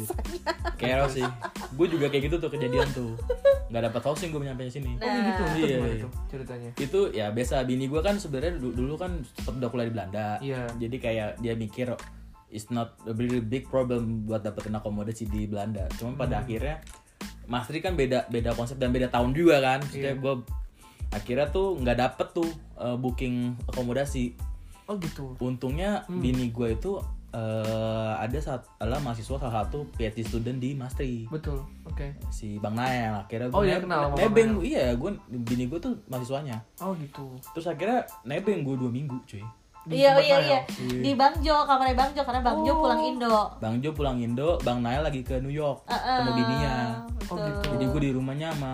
Kero 0.75 1.07
sih. 1.07 1.23
Gue 1.73 1.87
juga 1.87 2.11
kayak 2.11 2.27
gitu 2.27 2.35
tuh 2.37 2.51
kejadian 2.51 2.87
tuh. 2.91 3.15
Gak 3.71 3.83
dapat 3.83 4.01
housing 4.03 4.29
gue 4.29 4.41
nyampe 4.41 4.67
sini. 4.67 4.99
Nah. 4.99 5.07
Oh 5.07 5.15
gitu, 5.15 5.43
itu 5.55 5.63
Iya, 5.63 5.77
iya. 5.95 6.07
ceritanya? 6.27 6.69
Itu 6.75 6.99
ya 7.11 7.31
biasa 7.31 7.63
bini 7.63 7.87
gue 7.87 8.01
kan 8.01 8.19
sebenarnya 8.19 8.59
dulu, 8.59 8.73
dulu 8.75 8.93
kan 8.95 9.11
tetap 9.23 9.55
udah 9.55 9.69
kuliah 9.69 9.87
di 9.87 9.93
Belanda. 9.93 10.27
Iya. 10.39 10.61
Jadi 10.75 10.97
kayak 10.99 11.29
dia 11.39 11.53
mikir 11.55 11.87
it's 12.47 12.67
not 12.67 12.95
a 13.03 13.11
really 13.11 13.39
big 13.39 13.65
problem 13.65 14.23
buat 14.23 14.41
dapetin 14.41 14.73
akomodasi 14.73 15.25
di 15.25 15.45
Belanda. 15.45 15.85
Cuma 15.95 16.15
pada 16.15 16.37
Hmm. 16.37 16.43
akhirnya 16.43 16.77
Mas 17.45 17.65
Tri 17.65 17.77
kan 17.77 17.93
beda 17.93 18.25
beda 18.27 18.51
konsep 18.51 18.75
dan 18.75 18.89
beda 18.89 19.07
tahun 19.07 19.31
juga 19.31 19.59
kan. 19.59 19.79
Maksudnya 19.79 20.13
Iya. 20.13 20.19
gue 20.19 20.33
akhirnya 21.11 21.47
tuh 21.47 21.77
nggak 21.77 21.97
dapet 21.99 22.27
tuh 22.31 22.49
eh, 22.75 22.95
booking 22.95 23.35
akomodasi 23.65 24.33
Oh 24.85 24.97
gitu. 24.97 25.33
untungnya 25.39 26.03
Hmm. 26.03 26.19
bini 26.19 26.49
gue 26.49 26.73
itu 26.73 26.97
eh, 27.31 28.13
ada 28.15 28.37
saat 28.37 28.63
adalah 28.77 29.01
mahasiswa 29.01 29.35
salah 29.37 29.55
satu 29.61 29.83
PhD 29.91 30.23
student 30.23 30.55
di 30.55 30.71
Mastri 30.71 31.27
Betul. 31.27 31.59
Oke. 31.83 32.15
si 32.29 32.55
Bang 32.57 32.73
Nael 32.73 33.11
akhirnya 33.13 33.47
gue 33.47 33.55
Oh, 33.55 33.61
iya, 33.61 33.77
kenal 33.77 34.11
nebeng 34.11 34.61
iya 34.61 34.93
gue 34.93 35.11
bini 35.27 35.65
gue 35.65 35.75
tuh 35.77 35.99
mahasiswanya 36.05 36.63
Oh 36.79 36.95
gitu. 36.95 37.35
terus 37.51 37.65
akhirnya 37.65 38.07
nebeng 38.23 38.63
gue 38.63 38.75
dua 38.75 38.87
minggu 38.87 39.19
cuy 39.25 39.43
iya 39.87 40.11
iya 40.17 40.35
Nael. 40.35 40.47
iya 40.47 40.59
di 40.97 41.11
Bang 41.13 41.35
Jo 41.39 41.61
kamarnya 41.61 41.93
Bang 41.93 42.11
Jo 42.11 42.21
karena 42.21 42.41
Bang 42.41 42.57
Jo 42.61 42.71
Oh. 42.71 42.77
pulang 42.81 43.01
Indo 43.01 43.37
Bang 43.55 43.75
Jo 43.77 43.89
pulang 43.91 44.17
Indo 44.17 44.49
Bang 44.59 44.79
Nael 44.79 45.01
lagi 45.01 45.21
ke 45.21 45.37
New 45.37 45.49
York 45.49 45.85
Heeh, 45.85 46.01
ketemu 46.17 46.31
bininya 46.33 46.75
betul. 47.11 47.27
Oh, 47.27 47.37
gitu. 47.37 47.67
jadi 47.71 47.85
gue 47.87 48.01
di 48.01 48.11
rumahnya 48.11 48.49
sama 48.51 48.73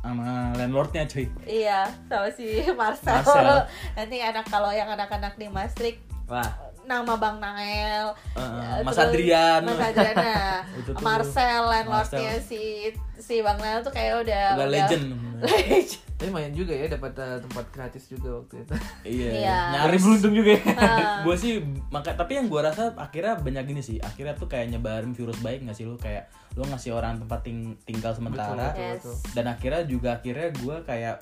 sama 0.00 0.26
landlordnya 0.54 1.02
cuy 1.04 1.26
iya 1.44 1.86
sama 2.04 2.30
si 2.30 2.46
Marcel, 2.72 3.14
Marcel. 3.16 3.66
nanti 3.94 4.16
anak 4.18 4.46
kalau 4.46 4.70
yang 4.70 4.86
anak-anak 4.88 5.34
di 5.34 5.46
Maastricht 5.46 5.98
wah 6.26 6.46
nama 6.82 7.14
Bang 7.14 7.36
Nael 7.36 8.16
ya, 8.32 8.80
Mas 8.80 8.96
terus 8.96 9.12
Adrian. 9.12 9.60
Mas 9.60 9.76
Adrian 9.78 10.14
nah 10.14 10.64
Itu 10.78 10.90
tuh. 10.90 11.00
Marcel 11.00 11.62
landlordnya 11.62 12.40
si 12.40 12.88
si 13.14 13.38
Bang 13.38 13.58
Nael 13.58 13.80
tuh 13.80 13.90
kayak 13.90 14.22
udah 14.22 14.44
udah 14.56 14.68
legend 14.68 15.04
legend. 15.44 16.07
Tapi 16.18 16.28
lumayan 16.28 16.50
juga 16.50 16.74
ya 16.74 16.90
dapat 16.90 17.14
uh, 17.14 17.38
tempat 17.38 17.66
gratis 17.70 18.04
juga 18.06 18.28
waktu 18.36 18.60
itu. 18.60 18.74
iya 19.14 19.30
Iya. 19.38 19.58
nyaris 19.72 20.02
beruntung 20.02 20.34
juga 20.34 20.50
ya. 20.52 20.62
Ah. 20.74 21.18
gue 21.24 21.34
sih 21.34 21.62
maka 21.88 22.10
tapi 22.12 22.34
yang 22.34 22.46
gue 22.46 22.58
rasa 22.58 22.90
akhirnya 22.92 23.38
banyak 23.38 23.64
gini 23.64 23.78
sih 23.80 23.96
akhirnya 23.98 24.34
tuh 24.34 24.46
kayak 24.46 24.66
nyebarin 24.68 25.12
virus 25.12 25.38
baik 25.38 25.62
nggak 25.62 25.72
sih 25.72 25.86
lu 25.86 25.94
kayak 25.94 26.26
lu 26.52 26.66
ngasih 26.66 26.90
orang 26.90 27.16
tempat 27.16 27.40
ting- 27.40 27.78
tinggal 27.82 28.10
sementara 28.10 28.68
Betul, 28.68 28.82
Yes. 28.82 28.94
betul. 28.98 29.14
dan 29.32 29.44
akhirnya 29.48 29.82
juga 29.84 30.08
akhirnya 30.12 30.48
gue 30.52 30.76
kayak 30.82 31.16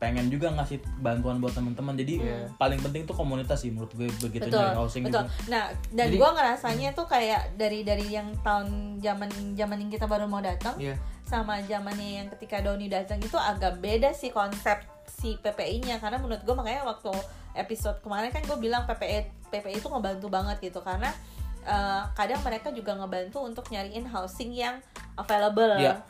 pengen 0.00 0.32
juga 0.32 0.48
ngasih 0.50 0.80
bantuan 0.98 1.36
buat 1.38 1.52
teman-teman 1.52 1.92
jadi 1.92 2.14
Iya. 2.16 2.38
paling 2.56 2.80
penting 2.80 3.04
tuh 3.04 3.12
komunitas 3.12 3.60
sih 3.60 3.68
menurut 3.68 3.92
gue 3.92 4.08
begitu 4.18 4.48
betul 4.48 4.56
nyari 4.58 4.72
housing 4.74 5.04
betul 5.04 5.28
gitu 5.28 5.52
nah 5.52 5.68
dan 5.90 6.06
Jadi- 6.08 6.16
gua 6.16 6.30
ngerasanya 6.32 6.88
tuh 6.90 7.04
kayak 7.04 7.52
dari 7.54 7.84
dari 7.84 8.08
yang 8.08 8.32
tahun 8.40 8.96
zaman 8.98 9.28
zaman 9.52 9.76
yang 9.78 9.90
kita 9.92 10.08
baru 10.08 10.24
mau 10.24 10.40
datang 10.40 10.72
Iya. 10.74 10.96
sama 11.22 11.60
zamannya 11.62 12.10
yang 12.16 12.26
ketika 12.32 12.58
Doni 12.58 12.88
datang 12.88 13.20
itu 13.20 13.36
agak 13.36 13.76
beda 13.78 14.10
sih 14.10 14.32
konsep 14.32 14.80
si 15.06 15.36
PPI-nya 15.36 16.00
karena 16.00 16.16
menurut 16.16 16.40
gue 16.40 16.54
makanya 16.54 16.80
waktu 16.82 17.12
episode 17.52 18.00
kemarin 18.00 18.32
kan 18.32 18.40
gue 18.40 18.56
bilang 18.56 18.88
PPI 18.88 19.28
PPI 19.48 19.78
itu 19.78 19.86
ngebantu 19.86 20.26
banget 20.26 20.56
gitu 20.62 20.80
karena 20.80 21.12
eh, 21.60 22.02
kadang 22.14 22.40
mereka 22.40 22.72
juga 22.72 22.96
ngebantu 22.96 23.44
untuk 23.44 23.68
nyariin 23.68 24.08
housing 24.08 24.48
yang 24.50 24.80
available 25.14 25.76
Iya. 25.76 26.00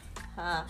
Eh, 0.41 0.63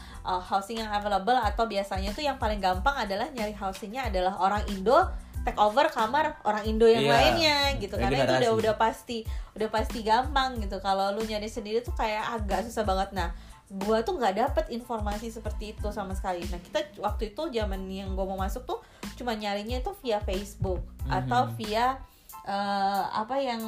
housing 0.42 0.78
yang 0.78 0.90
available 0.90 1.33
atau 1.35 1.64
biasanya 1.64 2.11
tuh 2.11 2.20
yang 2.20 2.37
paling 2.37 2.59
gampang 2.59 2.92
adalah 2.98 3.30
nyari 3.30 3.54
housingnya 3.54 4.11
adalah 4.11 4.37
orang 4.37 4.61
Indo 4.66 4.98
take 5.40 5.56
over 5.56 5.88
kamar 5.88 6.37
orang 6.44 6.68
Indo 6.68 6.85
yang 6.85 7.00
Iya. 7.00 7.14
lainnya 7.16 7.59
gitu. 7.80 7.96
Karena 7.96 8.28
itu 8.28 8.35
udah 8.37 8.52
udah 8.52 8.74
pasti 8.76 9.24
udah 9.56 9.68
pasti 9.72 10.04
gampang 10.04 10.61
gitu. 10.61 10.76
Kalau 10.78 11.16
lu 11.16 11.24
nyari 11.24 11.48
sendiri 11.48 11.80
tuh 11.80 11.96
kayak 11.96 12.37
agak 12.37 12.68
susah 12.68 12.85
banget. 12.85 13.16
Nah 13.16 13.33
gua 13.70 14.02
tuh 14.02 14.18
nggak 14.18 14.35
dapet 14.37 14.64
informasi 14.68 15.30
seperti 15.30 15.72
itu 15.72 15.88
sama 15.88 16.12
sekali. 16.12 16.44
Nah 16.50 16.59
kita 16.59 16.83
waktu 16.98 17.33
itu 17.33 17.42
zaman 17.48 17.88
yang 17.88 18.12
gua 18.12 18.26
mau 18.26 18.37
masuk 18.37 18.68
tuh 18.68 18.85
cuma 19.16 19.33
nyarinya 19.33 19.80
itu 19.80 19.94
via 20.02 20.20
Facebook 20.20 20.85
atau 21.09 21.48
Mhm. 21.48 21.52
via 21.56 21.96
eh, 22.42 23.03
apa 23.11 23.37
yang 23.37 23.62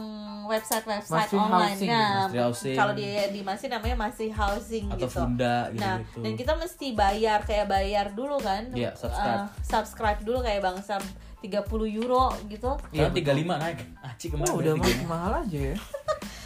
website 0.47 0.85
website 0.85 1.29
Masih 1.29 1.39
online. 1.39 1.77
housing, 1.77 1.89
nah 1.89 2.29
kalau 2.77 2.93
di 2.93 3.05
di 3.31 3.41
masih 3.41 3.69
namanya 3.69 3.97
masih 3.99 4.29
housing 4.33 4.89
atau 4.89 5.07
gitu. 5.07 5.13
Funda 5.13 5.69
gitu 5.71 5.83
Nah, 5.83 5.97
gitu 6.01 6.19
dan 6.25 6.33
kita 6.35 6.53
mesti 6.57 6.87
bayar 6.93 7.39
kayak 7.45 7.67
bayar 7.69 8.07
dulu 8.13 8.41
kan? 8.41 8.73
Iya, 8.73 8.97
subscribe. 8.97 9.39
Eh, 9.39 9.47
subscribe 9.63 10.21
dulu 10.23 10.39
kayak 10.41 10.61
Bang 10.61 10.81
Sam 10.81 11.03
30 11.43 11.99
euro 11.99 12.31
gitu. 12.47 12.71
Sekarang 12.89 13.13
35 13.13 13.59
naik 13.59 13.79
Aci 14.01 14.27
kemarin 14.31 14.49
Oh, 14.49 14.57
udah 14.63 14.73
udah 14.73 14.81
mahal, 14.81 15.07
mahal 15.11 15.33
aja 15.43 15.59
ya. 15.75 15.77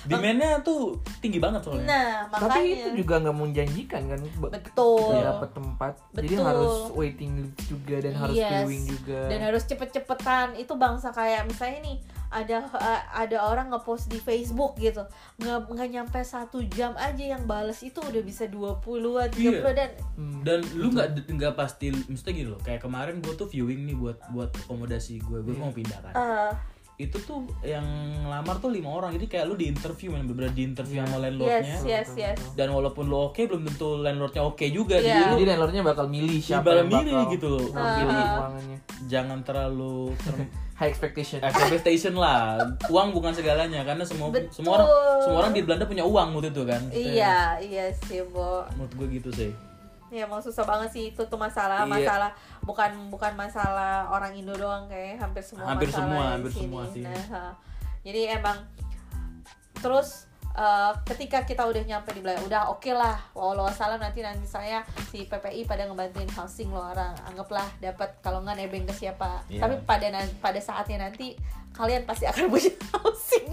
Demandnya 0.07 0.63
tuh 0.63 0.95
tinggi 1.19 1.43
banget 1.43 1.67
soalnya 1.67 1.83
Nah, 1.83 2.11
makanya 2.31 2.47
Tapi 2.47 2.63
itu 2.71 2.89
juga 3.03 3.15
nggak 3.19 3.37
menjanjikan 3.37 4.03
kan. 4.07 4.19
Be- 4.23 4.53
betul. 4.55 5.03
Nggak 5.11 5.27
dapat 5.27 5.51
tempat. 5.51 5.93
Jadi 6.15 6.27
Betul. 6.31 6.45
harus 6.47 6.75
waiting 6.95 7.31
list 7.43 7.59
juga 7.67 7.97
dan 7.99 8.15
harus 8.15 8.37
Yes. 8.39 8.51
viewing 8.63 8.85
juga. 8.87 9.21
Dan 9.27 9.41
harus 9.43 9.63
cepet-cepetan. 9.67 10.47
Itu 10.55 10.79
bangsa 10.79 11.11
kayak 11.11 11.51
misalnya 11.51 11.79
nih 11.83 11.97
ada 12.37 12.57
eh, 12.69 13.03
ada 13.17 13.39
orang 13.43 13.67
ngepost 13.69 14.07
di 14.07 14.19
Facebook 14.19 14.77
gitu. 14.77 15.01
Nggak 15.37 15.59
nggak 15.67 15.89
nyampe 15.91 16.21
satu 16.21 16.61
jam 16.69 16.93
aja 16.95 17.25
yang 17.27 17.45
bales 17.45 17.81
itu 17.81 17.97
udah 17.99 18.21
bisa 18.21 18.45
20-an, 18.47 19.29
30 19.31 19.41
Iya. 19.41 19.73
dan 19.73 19.91
Hmm. 20.15 20.41
dan 20.43 20.59
lu 20.73 20.91
nggak 20.91 21.09
nggak 21.27 21.55
pasti 21.55 21.89
mesti 21.91 22.31
gitu 22.31 22.51
loh 22.51 22.61
kayak 22.61 22.81
kemarin 22.81 23.19
gue 23.19 23.33
tuh 23.33 23.47
viewing 23.47 23.85
nih 23.85 23.95
buat 23.95 24.21
buat 24.31 24.53
akomodasi 24.59 25.21
gue 25.21 25.39
gue 25.41 25.55
mau 25.55 25.69
pindah 25.69 26.01
kan 26.01 26.13
eh, 26.15 26.53
itu 26.99 27.21
tuh 27.21 27.45
yang 27.63 27.85
lamar 28.25 28.57
tuh 28.57 28.69
lima 28.69 28.89
orang 28.91 29.13
jadi 29.13 29.29
kayak 29.31 29.45
lu 29.47 29.55
di 29.55 29.69
interview 29.69 30.09
men 30.11 30.25
bener 30.25 30.49
di 30.51 30.65
interview 30.65 30.99
sama 30.99 31.21
landlordnya 31.21 31.77
yes, 31.77 31.85
yes, 31.85 32.09
yes. 32.17 32.39
dan 32.55 32.69
walaupun 32.71 33.05
lu 33.05 33.21
oke 33.23 33.37
belum 33.39 33.65
tentu 33.67 33.97
landlordnya 33.99 34.41
oke 34.43 34.65
juga 34.67 34.97
Iya. 34.97 35.05
jadi 35.05 35.21
lu 35.23 35.35
Jadi 35.35 35.45
landlordnya 35.47 35.83
bakal 35.85 36.07
milih 36.07 36.41
siapa 36.41 36.65
bakal 36.65 36.77
yang 36.79 36.89
milih 36.91 37.13
bakal 37.15 37.31
gitu 37.31 37.47
loh. 37.51 37.65
ruangannya. 37.69 38.79
jangan 39.05 39.39
terlalu 39.43 39.97
ter- 40.19 40.49
High 40.77 40.93
expectation. 40.93 41.41
expectation 41.41 42.13
lah 42.13 42.61
uang 42.87 43.09
bukan 43.11 43.33
segalanya 43.33 43.81
karena 43.81 44.05
semua 44.05 44.29
Betul. 44.29 44.53
semua 44.53 44.73
orang 44.77 44.89
semua 45.25 45.39
orang 45.41 45.53
di 45.53 45.61
Belanda 45.61 45.85
punya 45.85 46.05
uang 46.05 46.29
waktu 46.33 46.53
itu 46.53 46.63
kan 46.63 46.83
Iya, 46.91 47.39
iya 47.59 47.85
sih, 47.99 48.21
Bo. 48.23 48.69
menurut 48.73 48.93
gue 48.95 49.07
gitu 49.17 49.31
sih 49.33 49.51
Ya 50.07 50.23
emang 50.23 50.39
susah 50.39 50.63
banget 50.63 50.93
sih 50.93 51.05
itu 51.11 51.23
tuh 51.23 51.35
masalah 51.35 51.83
Iya. 51.83 51.91
masalah 51.91 52.31
bukan 52.63 52.93
bukan 53.09 53.33
masalah 53.35 54.07
orang 54.07 54.31
Indo 54.33 54.53
doang 54.53 54.85
kayak 54.87 55.17
hampir 55.19 55.41
semua 55.41 55.67
Hampir 55.67 55.89
masalah 55.89 56.05
semua, 56.07 56.25
hampir 56.31 56.51
sini. 56.51 56.63
semua 56.63 56.83
sih. 56.87 57.03
Nah, 57.03 57.51
jadi 58.03 58.21
emang 58.37 58.59
terus 59.77 60.29
eh, 60.57 60.93
ketika 61.13 61.45
kita 61.45 61.69
udah 61.69 61.83
nyampe 61.85 62.11
di 62.17 62.25
Belanda 62.25 62.43
udah 62.49 62.63
oke 62.73 62.91
lah 62.97 63.21
walau 63.37 63.69
salam 63.69 64.01
nanti 64.01 64.25
nanti 64.25 64.49
saya 64.49 64.81
si 65.13 65.29
PPI 65.29 65.69
pada 65.69 65.85
ngebantuin 65.85 66.29
housing 66.33 66.73
lo 66.73 66.81
orang 66.81 67.13
anggaplah 67.29 67.69
dapat 67.79 68.17
kalau 68.25 68.41
nggak 68.41 68.57
nebeng 68.57 68.89
ke 68.89 68.95
siapa. 68.97 69.45
Iya. 69.53 69.61
tapi 69.69 69.75
pada 69.85 70.09
pada 70.41 70.61
saatnya 70.61 71.07
nanti 71.09 71.37
kalian 71.77 72.09
pasti 72.09 72.25
akan 72.25 72.49
punya 72.53 72.73
housing. 72.97 73.49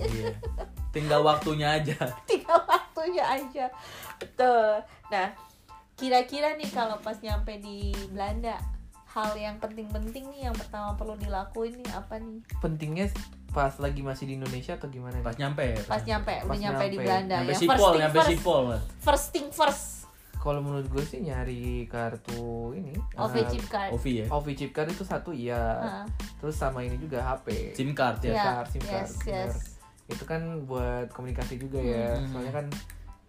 Iya. 0.00 0.32
Tinggal 0.96 1.20
waktunya 1.20 1.76
aja. 1.76 1.96
Tinggal 2.30 2.60
waktunya 2.64 3.24
aja. 3.24 3.68
Betul. 4.16 4.80
Nah 5.12 5.36
kira-kira 5.96 6.56
nih 6.56 6.68
kalau 6.72 6.96
pas 7.00 7.16
nyampe 7.20 7.56
di 7.60 7.92
Belanda 8.12 8.56
hal 9.16 9.32
yang 9.32 9.56
penting-penting 9.56 10.28
nih 10.28 10.52
yang 10.52 10.56
pertama 10.56 10.92
perlu 10.92 11.16
dilakuin 11.16 11.72
nih 11.80 11.90
apa 11.96 12.20
nih? 12.20 12.44
Pentingnya 12.60 13.08
pas 13.56 13.72
lagi 13.78 14.00
masih 14.00 14.24
di 14.26 14.34
Indonesia 14.36 14.76
atau 14.76 14.86
gimana? 14.86 15.16
pas 15.18 15.32
nyampe 15.32 15.64
pas 15.82 15.96
nyampe 15.98 16.34
udah 16.36 16.46
Pas 16.46 16.58
nyampe 16.60 16.84
di 16.84 16.88
nyampe. 16.92 17.02
Belanda 17.02 17.36
nyampe 17.40 17.48
ya 17.48 17.56
sipol 17.56 17.76
thing 17.88 18.00
nyampe 18.02 18.16
first 18.18 18.30
sipol 18.30 18.62
first 19.00 19.26
thing 19.30 19.46
first 19.50 19.84
Kalau 20.36 20.60
menurut 20.60 20.86
gue 20.86 21.02
sih 21.02 21.18
nyari 21.20 21.64
kartu 21.86 22.70
ini. 22.72 22.94
OV 23.16 23.34
eh, 23.34 23.44
chip 23.48 23.66
card 23.66 23.90
Ovi 23.90 24.12
ya 24.14 24.26
OV 24.28 24.46
chip 24.52 24.70
card 24.70 24.88
itu 24.88 25.02
satu 25.02 25.32
iya. 25.32 25.58
Heeh. 25.58 26.04
Terus 26.38 26.54
sama 26.54 26.80
ini 26.80 26.94
juga 26.96 27.18
HP. 27.18 27.72
sim 27.72 27.90
card 27.90 28.20
ya 28.20 28.30
Iya, 28.30 28.44
card, 28.44 28.66
SIM 28.68 28.82
card, 28.84 29.10
yes. 29.26 29.54
Itu 30.06 30.22
kan 30.22 30.40
buat 30.62 31.10
komunikasi 31.10 31.56
juga 31.56 31.80
ya. 31.80 32.14
Hmm. 32.14 32.30
Soalnya 32.30 32.52
kan 32.54 32.66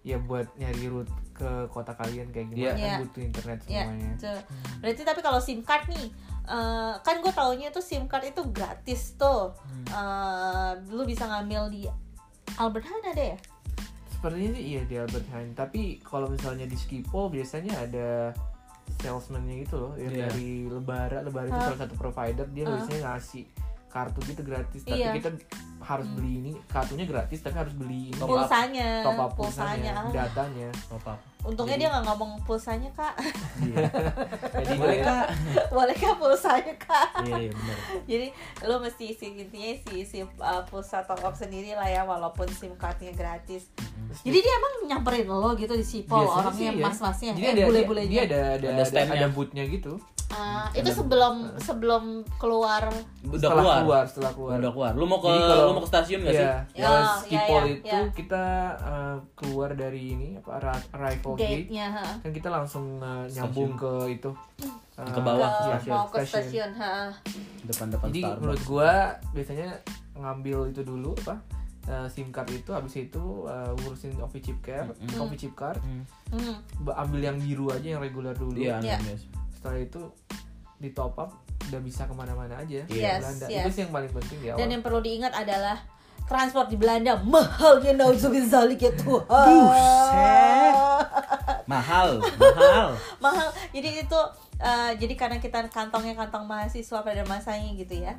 ya 0.03 0.17
buat 0.19 0.45
nyari 0.53 0.85
route 0.87 1.09
ke 1.33 1.49
kota 1.67 1.91
kalian 1.91 2.29
kayak 2.29 2.47
gimana 2.47 2.75
Iya. 2.75 2.85
kan 2.91 3.01
butuh 3.01 3.21
internet 3.23 3.59
ya 3.65 3.83
semuanya. 3.83 4.11
tuh. 4.15 4.39
berarti 4.79 5.01
tapi 5.03 5.19
kalau 5.19 5.39
SIM 5.39 5.59
card 5.61 5.83
nih 5.87 6.07
eh, 6.47 6.93
kan 6.97 7.15
gue 7.17 7.29
taunya 7.29 7.67
tuh 7.69 7.79
SIM 7.79 8.07
card 8.07 8.27
itu 8.27 8.41
gratis 8.47 9.13
tuh 9.15 9.51
Eh, 9.87 10.71
lu 10.89 11.03
bisa 11.03 11.23
ngambil 11.23 11.69
di 11.69 11.87
Albert 12.55 12.83
Heijn 12.85 13.05
ada 13.07 13.23
ya 13.25 13.37
Sepertinya 14.09 14.49
sih 14.51 14.63
iya 14.67 14.81
di 14.83 14.95
Albert 14.95 15.27
Heijn. 15.29 15.53
Tapi 15.53 15.81
kalau 16.01 16.27
misalnya 16.27 16.65
di 16.65 16.73
Skipol 16.73 17.29
biasanya 17.29 17.77
ada 17.79 18.33
salesman-nya 18.97 19.61
gitu 19.61 19.77
loh 19.77 19.93
yang 19.93 20.09
Iya. 20.09 20.25
dari 20.25 20.65
Lebara. 20.65 21.21
Lebara 21.21 21.47
itu 21.47 21.59
salah 21.61 21.79
satu 21.79 21.93
provider 21.93 22.43
dia 22.49 22.65
Hah? 22.65 22.71
biasanya 22.73 23.01
ngasih 23.07 23.43
kartu 23.87 24.19
gitu 24.25 24.41
gratis 24.41 24.81
tapi 24.83 24.99
Iya. 24.99 25.13
kita 25.15 25.29
harus 25.79 26.07
beli 26.09 26.33
ini 26.35 26.51
kartunya 26.67 27.05
gratis 27.05 27.39
tapi 27.39 27.55
harus 27.55 27.71
beli 27.71 28.11
ini 28.11 28.17
Top 28.17 28.27
up. 28.27 28.33
pulsanya 28.35 28.89
top 29.01 29.15
up 29.15 29.31
pulsanya 29.33 29.93
pulsanya, 29.95 30.11
datanya 30.11 30.69
top 30.85 31.05
up 31.07 31.19
untungnya 31.47 31.73
Jadi- 31.73 31.81
dia 31.81 31.93
nggak 31.93 32.05
ngomong 32.05 32.31
pulsanya 32.43 32.91
kak 32.91 33.15
Iya. 33.57 33.87
jadi 34.53 34.73
boleh 34.75 34.97
kak 34.99 35.25
boleh 35.69 35.95
kak 35.95 36.15
pulsanya 36.15 36.73
kak 36.77 37.07
iya 37.23 37.35
iya 37.39 37.51
benar 37.51 37.77
jadi 38.03 38.27
lo 38.63 38.75
mesti 38.77 39.03
isi 39.07 39.25
intinya 39.33 39.69
isi 39.71 39.91
isi 39.97 40.17
uh, 40.21 40.61
pulsa 40.65 41.01
top 41.01 41.23
up 41.23 41.33
sendiri 41.33 41.71
lah 41.71 41.87
ya 41.87 42.03
walaupun 42.03 42.45
sim 42.49 42.75
cardnya 42.75 43.11
gratis 43.11 43.71
jadi 44.19 44.37
dia 44.37 44.53
emang 44.53 44.73
nyamperin 44.87 45.25
lo 45.25 45.55
gitu 45.55 45.71
di 45.71 45.83
sipol 45.83 46.21
Biasanya 46.21 46.35
orangnya 46.41 46.59
sih 46.59 46.67
ya. 46.73 46.83
mas-masnya 46.83 47.31
Jadi 47.33 47.43
eh 47.43 47.53
ada, 47.53 47.63
bule-bule 47.65 48.03
dia 48.05 48.21
ada 48.21 48.39
ada 48.53 48.67
Ada 48.67 48.67
ada, 48.73 48.83
stand-nya. 48.83 49.15
ada 49.15 49.27
booth-nya 49.29 49.63
gitu. 49.65 49.93
Ah, 50.29 50.67
itu 50.71 50.91
sebelum 50.91 51.55
sebelum 51.55 52.03
keluar 52.35 52.83
udah 53.23 53.39
setelah 53.39 53.55
keluar. 53.57 53.79
keluar, 53.79 54.03
setelah 54.03 54.31
keluar. 54.31 54.57
udah 54.57 54.71
keluar 54.71 54.91
lu 54.93 55.05
mau 55.05 55.17
ke 55.17 55.29
Jadi 55.29 55.39
kalau- 55.41 55.63
lu 55.63 55.71
mau 55.71 55.79
ke 55.79 55.89
stasiun 55.89 56.19
gak 56.21 56.33
sih 56.33 56.43
Iya, 56.43 56.55
Ya, 56.73 56.83
kalau 56.83 56.99
ya, 56.99 57.15
Skipol 57.17 57.61
ya, 57.61 57.71
itu 57.71 57.87
ya. 57.87 58.01
kita 58.11 58.43
uh, 58.77 59.15
keluar 59.33 59.69
dari 59.71 60.01
ini 60.11 60.29
apa 60.35 60.49
arri- 60.53 60.87
arrival 60.93 61.33
gate 61.33 61.47
gate-nya 61.63 61.87
ha. 61.89 62.05
kan 62.17 62.31
kita 62.33 62.49
langsung 62.49 62.99
uh, 62.99 63.23
nyambung 63.25 63.71
ke 63.73 63.91
itu 64.11 64.29
eh, 64.93 65.07
Ke 65.07 65.19
bawah, 65.21 65.47
Ke- 65.47 65.63
stasiun. 65.63 65.93
mau 65.93 66.05
ke 66.05 66.19
stasiun 66.21 66.71
ha. 66.75 67.07
depan-depan 67.63 68.07
Jadi 68.07 68.21
Starbucks. 68.21 68.41
menurut 68.41 68.61
gua 68.65 68.91
biasanya 69.31 69.67
ngambil 70.13 70.57
itu 70.67 70.81
dulu 70.83 71.11
apa 71.21 71.35
eh, 71.87 72.07
SIM 72.09 72.27
card 72.29 72.51
itu 72.51 72.69
habis 72.69 72.93
itu 72.97 73.23
eh, 73.45 73.79
urusin 73.79 74.11
Office 74.19 74.43
Chip 74.43 74.59
Care, 74.59 74.91
Mm-mm. 74.93 75.23
Office 75.23 75.39
Chip 75.39 75.55
Card. 75.55 75.79
Hmm. 75.79 76.03
ba- 76.83 76.99
ambil 76.99 77.23
yang 77.23 77.37
biru 77.37 77.71
aja 77.71 77.87
yang 77.87 78.03
reguler 78.03 78.35
dulu. 78.35 78.59
Iya, 78.59 78.83
Iya. 78.83 78.99
yes. 79.07 79.23
Setelah 79.67 79.83
itu 79.83 80.03
di 80.79 80.89
top 80.95 81.19
up 81.19 81.31
udah 81.67 81.81
bisa 81.83 82.07
ke 82.07 82.15
mana-mana 82.15 82.55
aja. 82.55 82.87
Iya. 82.87 83.19
Yes, 83.19 83.19
Belanda. 83.19 83.45
yes. 83.51 83.63
Itu 83.67 83.69
sih 83.75 83.81
yang 83.83 83.91
paling 83.91 84.11
penting 84.15 84.39
awal. 84.47 84.57
Dan 84.63 84.67
yang 84.71 84.79
perlu 84.79 84.99
diingat 85.03 85.33
adalah 85.35 85.75
transport 86.23 86.71
di 86.71 86.79
Belanda 86.79 87.19
mahalnya 87.19 87.91
nauzubillah 87.99 88.63
ya 88.79 88.91
Tuhan. 88.95 89.47
Buset. 89.51 90.73
mahal, 91.67 92.23
mahal. 92.39 92.95
mahal 93.27 93.47
jadi 93.75 94.07
itu 94.07 94.19
eh, 94.55 94.91
jadi 94.95 95.13
karena 95.19 95.35
kita 95.43 95.67
kantongnya 95.67 96.15
kantong 96.15 96.47
mahasiswa 96.47 97.03
pada 97.03 97.23
masanya 97.27 97.75
gitu 97.75 98.07
ya 98.07 98.15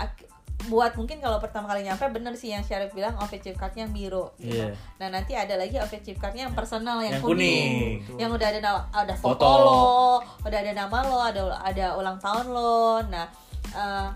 ak- 0.00 0.24
buat 0.62 0.92
mungkin 0.92 1.18
kalau 1.18 1.38
pertama 1.38 1.66
kali 1.66 1.82
nyampe 1.82 2.04
bener 2.10 2.32
sih 2.32 2.48
yang 2.48 2.60
Syarif 2.60 2.90
bilang 2.90 3.16
office 3.16 3.40
chip 3.40 3.54
cardnya 3.54 3.84
yang 3.84 3.94
biru 3.94 4.28
gitu. 4.36 4.60
Iya. 4.60 4.76
nah 4.96 5.08
nanti 5.08 5.32
ada 5.32 5.54
lagi 5.54 5.76
office 5.76 6.02
chip 6.02 6.16
cardnya 6.16 6.44
yang 6.44 6.52
personal 6.52 7.00
yang, 7.00 7.16
Yang 7.16 7.24
kuning, 7.24 7.72
kuning. 8.04 8.18
yang 8.18 8.30
udah 8.30 8.46
ada 8.46 8.60
nama, 8.60 8.80
ada 8.90 9.14
foto, 9.14 9.40
Foto. 9.40 9.48
lo 9.56 9.84
udah 10.42 10.58
ada 10.58 10.72
nama 10.74 10.96
lo 11.02 11.18
ada 11.18 11.42
ada 11.58 11.86
ulang 11.94 12.18
tahun 12.18 12.46
lo 12.46 12.76
nah 13.04 13.24
eh, 13.66 14.08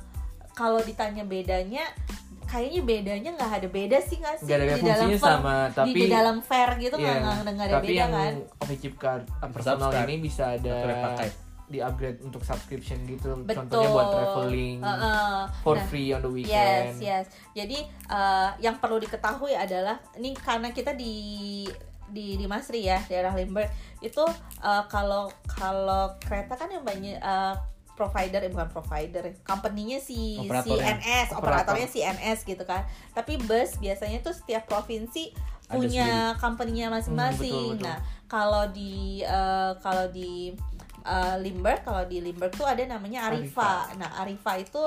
kalau 0.52 0.78
ditanya 0.78 1.24
bedanya 1.24 1.88
kayaknya 2.44 2.80
bedanya 2.82 3.30
nggak 3.32 3.52
ada 3.56 3.68
beda 3.68 3.98
sih 3.98 4.16
nggak 4.16 4.36
sih 4.36 4.46
Nggak 4.46 4.56
ada 4.56 4.66
di 4.68 4.82
dalam 4.84 5.08
fair- 5.10 5.18
sama, 5.18 5.54
di, 5.58 5.74
tapi- 5.74 5.96
di 5.96 6.06
dalam 6.06 6.36
fair 6.38 6.68
gitu 6.78 6.94
nggak 6.94 7.08
Iya, 7.10 7.22
nggak 7.24 7.36
nggak 7.48 7.66
ada 7.66 7.74
tapi 7.74 7.86
beda 7.88 7.98
yang 7.98 8.12
kan 8.12 8.34
Office 8.60 8.80
Chip 8.80 8.94
Card 8.94 9.22
uh, 9.34 9.48
personal 9.48 9.90
ini 10.04 10.16
bisa 10.20 10.44
ada 10.52 10.74
Pakai 10.76 11.02
pakai. 11.02 11.28
Di 11.74 11.82
upgrade 11.82 12.22
untuk 12.22 12.40
subscription 12.40 13.02
gitu. 13.04 13.34
Betul. 13.42 13.66
Contohnya 13.66 13.88
buat 13.90 14.08
traveling 14.08 14.78
Heeh. 14.78 15.38
for 15.60 15.74
Nah, 15.74 15.86
free 15.86 16.14
on 16.14 16.22
the 16.22 16.30
Yes, 16.30 16.38
weekend. 16.38 16.94
yes. 17.02 17.24
Jadi 17.52 17.78
eh, 18.08 18.48
yang 18.62 18.78
perlu 18.78 18.96
diketahui 18.96 19.52
adalah 19.52 19.98
ini 20.14 20.30
karena 20.32 20.70
kita 20.70 20.94
di 20.94 21.66
di 22.04 22.36
di 22.36 22.46
Masri 22.46 22.84
ya, 22.84 23.02
daerah 23.04 23.34
Limburg 23.34 23.66
itu 23.98 24.22
eh, 24.60 24.84
kalau 24.86 25.26
kalau 25.44 26.14
kereta 26.22 26.54
kan 26.54 26.70
yang 26.70 26.86
banyak 26.86 27.18
eh, 27.18 27.54
provider 27.94 28.42
eh, 28.42 28.50
bukan 28.50 28.70
provider, 28.70 29.24
company-nya 29.42 29.98
si 29.98 30.34
Operatornya. 30.36 30.98
CNS, 30.98 31.26
Operator. 31.30 31.38
operatornya 31.38 31.88
CNS 31.88 32.38
gitu 32.42 32.64
kan. 32.66 32.82
Tapi 33.10 33.38
bus 33.38 33.78
biasanya 33.78 34.18
tuh 34.18 34.34
setiap 34.34 34.66
provinsi 34.66 35.30
punya 35.64 36.34
company-nya 36.36 36.92
masing-masing. 36.92 37.54
Hmm, 37.54 37.78
betul, 37.78 37.78
betul. 37.78 37.86
Nah, 37.88 37.98
kalau 38.26 38.64
di 38.68 39.22
eh, 39.22 39.72
kalau 39.78 40.10
di 40.10 40.52
eh, 41.04 41.36
Limburg, 41.38 41.84
kalau 41.84 42.02
di 42.08 42.18
Limburg 42.24 42.56
tuh 42.56 42.64
ada 42.64 42.80
namanya 42.88 43.28
Arifa. 43.28 43.92
Nah, 44.00 44.16
Arifa 44.24 44.56
itu 44.56 44.80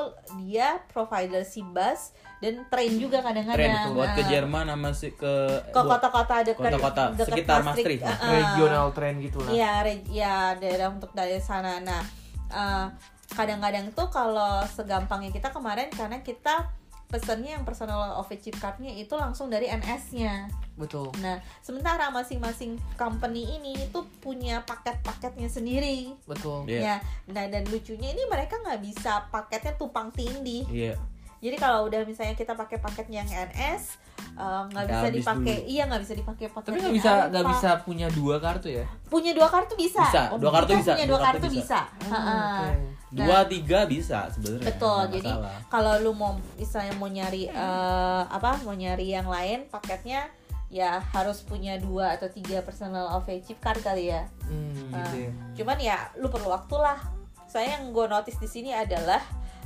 dia 0.43 0.81
provider 0.89 1.45
si 1.45 1.61
bus 1.61 2.11
dan 2.37 2.65
train 2.69 2.93
juga 2.97 3.21
kadang-kadang. 3.21 3.93
buat 3.97 4.13
ke 4.13 4.21
Nah, 4.25 4.29
Jerman 4.29 4.65
sama 4.69 4.89
si 4.93 5.09
ke 5.13 5.33
ke 5.73 5.81
kota-kota 5.81 6.45
dekat 6.45 6.69
Kota-kota 6.73 7.03
dekat 7.13 7.27
sekitar 7.29 7.59
Maastricht. 7.65 8.01
Maastricht. 8.01 8.03
Uh-uh. 8.05 8.33
Regional 8.33 8.85
trend 8.93 9.17
gitu 9.21 9.37
lah. 9.41 9.51
Iya, 9.53 9.71
re- 9.85 10.07
ya 10.09 10.35
daerah 10.57 10.89
untuk 10.93 11.13
dari 11.13 11.37
sana. 11.41 11.81
Nah, 11.81 12.03
eh, 12.49 12.85
kadang-kadang 13.33 13.91
tuh 13.91 14.07
kalau 14.07 14.63
segampangnya 14.65 15.35
kita 15.35 15.51
kemarin 15.51 15.91
karena 15.91 16.23
kita 16.23 16.71
pesennya 17.07 17.55
yang 17.55 17.63
personal 17.63 18.19
office 18.19 18.43
chip 18.43 18.55
card-nya 18.59 18.91
itu 18.91 19.15
langsung 19.15 19.47
dari 19.47 19.71
NS-nya. 19.71 20.51
Betul. 20.75 21.15
Nah, 21.23 21.39
sementara 21.63 22.11
masing-masing 22.11 22.75
company 22.99 23.47
ini 23.57 23.87
itu 23.87 24.03
punya 24.19 24.61
paket-paketnya 24.67 25.47
sendiri. 25.47 26.11
Betul. 26.27 26.67
Iya. 26.67 26.79
Ya, 26.79 26.95
nah 27.31 27.47
dan 27.47 27.63
lucunya 27.71 28.11
ini 28.11 28.27
mereka 28.27 28.59
nggak 28.59 28.83
bisa 28.83 29.23
paketnya 29.31 29.79
tumpang 29.79 30.11
tindih. 30.11 30.67
Iya. 30.67 30.99
Jadi 31.37 31.55
kalau 31.55 31.85
udah 31.87 32.01
misalnya 32.03 32.33
kita 32.33 32.57
pakai 32.57 32.81
paketnya 32.81 33.21
yang 33.23 33.29
NS 33.53 34.01
eh, 34.35 34.61
nggak 34.73 34.83
Udah 34.89 34.93
bisa 34.97 35.07
dipakai, 35.13 35.55
iya 35.69 35.83
nggak 35.85 36.01
bisa 36.03 36.13
dipakai 36.17 36.45
paket. 36.51 36.69
Tapi 36.73 36.79
nggak 36.81 36.95
bisa 36.97 37.11
nggak 37.29 37.45
bisa 37.55 37.69
punya 37.87 38.07
dua 38.11 38.35
kartu 38.41 38.67
ya? 38.67 38.85
Punya 39.07 39.31
dua 39.37 39.47
kartu 39.47 39.77
bisa. 39.79 40.01
Bisa, 40.01 40.33
dua 40.35 40.51
kartu 40.51 40.71
bisa, 40.75 40.91
Punya 40.97 41.05
dua 41.07 41.15
dua 41.15 41.19
kartu 41.23 41.37
kartu 41.39 41.47
bisa. 41.55 41.79
bisa. 41.87 42.09
Ha-ha. 42.11 42.41
Oke. 42.67 42.96
Dua 43.09 43.43
tiga 43.45 43.83
bisa 43.83 44.27
sebenarnya. 44.29 44.67
Betul. 44.67 45.01
Jadi 45.13 45.31
kalau 45.67 45.93
lu 45.97 46.11
mau 46.11 46.31
misalnya 46.53 46.91
mau 46.93 47.07
nyari 47.07 47.47
eh, 47.47 48.23
apa, 48.27 48.59
mau 48.61 48.73
nyari 48.73 49.07
yang 49.09 49.25
lain 49.25 49.63
paketnya 49.65 50.27
ya 50.67 50.99
harus 51.07 51.39
punya 51.41 51.75
dua 51.77 52.11
atau 52.13 52.27
tiga 52.27 52.59
personal 52.59 53.07
office 53.13 53.47
chip 53.47 53.57
card 53.57 53.79
kali 53.79 54.11
ya. 54.11 54.27
Hmm, 54.43 54.91
Nah, 54.91 55.03
gitu 55.05 55.17
ya. 55.21 55.31
cuman 55.55 55.77
ya 55.77 55.97
lu 56.15 56.27
perlu 56.27 56.47
waktu 56.49 56.75
lah 56.75 56.99
saya 57.45 57.75
yang 57.75 57.91
gue 57.91 58.05
notice 58.05 58.35
di 58.35 58.45
sini 58.45 58.71
adalah 58.71 59.19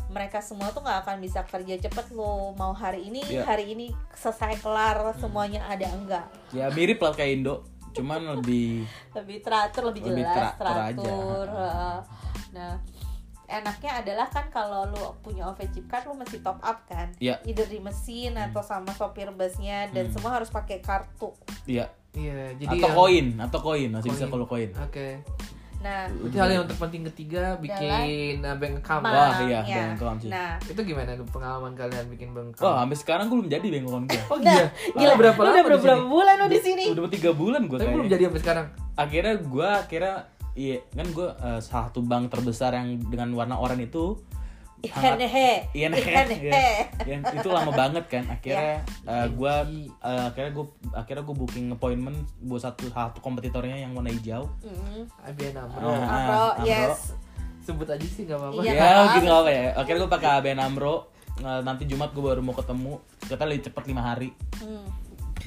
mereka 0.07 0.37
semua 0.37 0.69
tuh 0.69 0.81
nggak 0.81 1.01
akan 1.01 1.17
bisa 1.17 1.41
kerja 1.43 1.77
cepet 1.79 2.09
lo 2.11 2.53
mau 2.53 2.69
hari 2.71 3.05
ini 3.05 3.21
Iya. 3.23 3.41
hari 3.43 3.71
ini 3.71 3.89
selesai 4.11 4.59
kelar 4.59 4.97
semuanya 5.15 5.65
ada 5.65 5.89
enggak 5.89 6.25
Ya 6.51 6.69
mirip 6.69 6.99
lah 6.99 7.09
kayak 7.11 7.31
Indo, 7.35 7.65
cuman 7.91 8.21
lebih 8.35 8.85
lebih 9.17 9.37
teratur 9.39 9.89
lebih, 9.89 10.01
Lebih 10.03 10.21
jelas 10.23 10.53
teratur 10.53 10.67
aja. 10.75 10.93
teratur 10.99 11.47
heeh. 11.49 11.97
nah 12.51 12.73
enaknya 13.53 13.91
adalah 13.97 14.27
kan 14.27 14.47
kalau 14.47 14.87
lu 14.87 15.03
punya 15.19 15.43
chip 15.67 15.85
card 15.85 16.03
lu 16.03 16.13
mesti 16.13 16.39
top 16.39 16.57
up 16.59 16.83
kan 16.85 17.11
Iya. 17.17 17.37
either 17.43 17.65
di 17.65 17.77
mesin 17.77 18.33
atau 18.33 18.61
sama 18.61 18.91
sopir 18.91 19.27
busnya 19.29 19.85
dan 19.89 20.07
Hmm. 20.07 20.13
semua 20.13 20.31
harus 20.33 20.47
pakai 20.47 20.79
kartu 20.79 21.35
iya 21.65 21.91
Iya, 22.11 22.51
jadi 22.57 22.75
atau 22.75 22.83
yang- 22.83 22.97
koin, 22.97 23.27
atau 23.39 23.59
koin 23.61 23.87
masih 23.89 24.11
bisa 24.11 24.27
kalau 24.27 24.43
koin. 24.43 24.67
Oke. 24.77 25.23
nah 25.81 26.05
Berarti 26.11 26.37
hal 26.37 26.49
yang 26.51 26.67
terpenting 26.67 27.03
ketiga 27.07 27.55
bikin 27.57 28.43
uh, 28.43 28.53
bank 28.53 28.83
account. 28.83 29.01
Wah, 29.01 29.41
iya, 29.41 29.63
ya. 29.63 29.75
bank 29.79 29.91
account 29.95 30.19
sih. 30.19 30.29
nah 30.29 30.59
Itu 30.61 30.83
gimana 30.83 31.15
tuh 31.15 31.23
pengalaman 31.25 31.71
kalian 31.71 32.05
bikin 32.07 32.35
bank 32.35 32.53
account? 32.53 32.67
Wah, 32.67 32.83
sampai 32.83 32.97
sekarang 32.99 33.25
gue 33.25 33.37
belum 33.39 33.49
jadi 33.49 33.67
bank 33.71 33.85
account 33.87 34.05
gue. 34.05 34.23
Oh 34.27 34.37
Nah, 34.37 34.53
iya. 34.53 34.65
gila, 34.93 35.07
Lu 35.07 35.17
berapa 35.17 35.39
lama 35.39 35.53
udah 35.55 35.63
berapa 35.79 36.05
bulan 36.05 36.33
lu 36.35 36.45
di 36.45 36.59
sini 36.59 36.83
Udah 36.91 37.01
tiga 37.09 37.31
bulan 37.31 37.61
gue 37.65 37.77
Tapi 37.77 37.87
belum 37.87 37.97
kayaknya. 38.03 38.11
jadi 38.13 38.23
sampai 38.27 38.41
sekarang. 38.43 38.65
Akhirnya 38.93 39.35
gue 39.39 39.69
akhirnya 39.73 40.15
iya 40.53 40.77
kan 40.89 41.07
gue 41.07 41.27
eh, 41.27 41.59
salah 41.59 41.87
satu 41.87 41.99
bank 42.01 42.27
terbesar 42.27 42.73
yang 42.73 42.99
dengan 43.03 43.31
warna 43.31 43.55
oranye 43.55 43.85
itu 43.85 44.19
sangat- 44.81 45.21
Hehehe. 45.21 45.69
Iya, 45.71 45.87
yang 47.05 47.21
itu 47.21 47.47
lama 47.47 47.69
banget 47.71 48.01
kan 48.07 48.25
akhirnya 48.27 48.81
Iya. 48.81 49.13
eh, 49.13 49.27
gua 49.31 49.61
eh, 50.01 50.23
akhirnya 50.25 50.51
gue 50.51 50.65
akhirnya 50.91 51.23
gue 51.23 51.35
booking 51.37 51.67
appointment 51.69 52.17
buat 52.41 52.61
satu 52.61 52.89
satu 52.89 53.19
kompetitornya 53.19 53.77
yang 53.77 53.93
warna 53.93 54.09
hijau 54.09 54.49
Mm. 54.59 55.05
ABN 55.21 55.55
AMRO. 55.55 55.85
Ah, 55.85 56.01
Amro, 56.01 56.45
Amro. 56.57 56.65
yes. 56.65 57.13
Sebut 57.61 57.85
aja 57.85 58.01
sih 58.03 58.25
gak 58.25 58.35
apa-apa. 58.35 58.57
Iya, 58.59 58.73
ya 58.73 58.81
kan? 58.81 59.05
gitu 59.13 59.23
nggak 59.23 59.39
apa 59.39 59.51
ya 59.51 59.65
akhirnya 59.77 59.99
gue 59.99 60.11
pakai 60.11 60.29
ABN 60.35 60.61
Amro 60.61 60.95
Eh, 61.31 61.61
nanti 61.63 61.89
Jumat 61.89 62.11
gue 62.11 62.21
baru 62.21 62.37
mau 62.39 62.53
ketemu 62.53 63.01
kata 63.23 63.43
lebih 63.45 63.65
cepet 63.65 63.83
lima 63.87 64.03
hari 64.03 64.29
Hmm. 64.57 64.83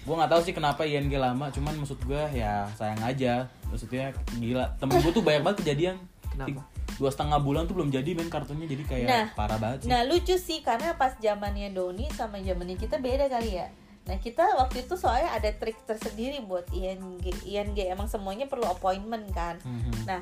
Gue 0.05 0.14
nggak 0.14 0.31
tahu 0.31 0.40
sih 0.45 0.53
kenapa 0.53 0.85
ING 0.85 1.09
lama 1.17 1.49
cuman 1.49 1.75
maksud 1.81 1.99
gue 2.05 2.23
ya 2.37 2.69
sayang 2.77 3.01
aja 3.01 3.49
maksudnya 3.73 4.12
gila 4.37 4.69
temen 4.77 5.01
gue 5.01 5.12
tuh 5.12 5.25
banyak 5.25 5.43
banget 5.43 5.59
kejadian 5.64 5.97
Kenapa? 6.35 6.67
Dua 6.99 7.11
setengah 7.14 7.38
bulan 7.38 7.71
tuh 7.71 7.75
belum 7.79 7.95
jadi 7.95 8.11
main 8.14 8.27
kartunya 8.27 8.67
jadi 8.67 8.85
kayak 8.87 9.07
Nah, 9.07 9.27
parah 9.38 9.59
banget 9.59 9.87
sih 9.87 9.88
Nah 9.90 10.03
lucu 10.03 10.35
sih 10.35 10.59
karena 10.67 10.99
pas 10.99 11.14
zamannya 11.19 11.71
Doni 11.71 12.11
sama 12.11 12.43
zamannya 12.43 12.75
kita 12.75 12.99
beda 12.99 13.31
kali 13.31 13.55
ya. 13.59 13.71
Nah 14.05 14.19
kita 14.21 14.45
waktu 14.61 14.85
itu 14.85 14.95
soalnya 14.99 15.31
ada 15.33 15.51
trik 15.55 15.79
tersendiri 15.87 16.43
buat 16.45 16.67
ING. 16.75 17.23
ING 17.47 17.75
emang 17.79 18.11
semuanya 18.11 18.51
perlu 18.51 18.67
appointment 18.67 19.31
kan. 19.31 19.57
Mhm. 19.62 20.11
Nah 20.11 20.21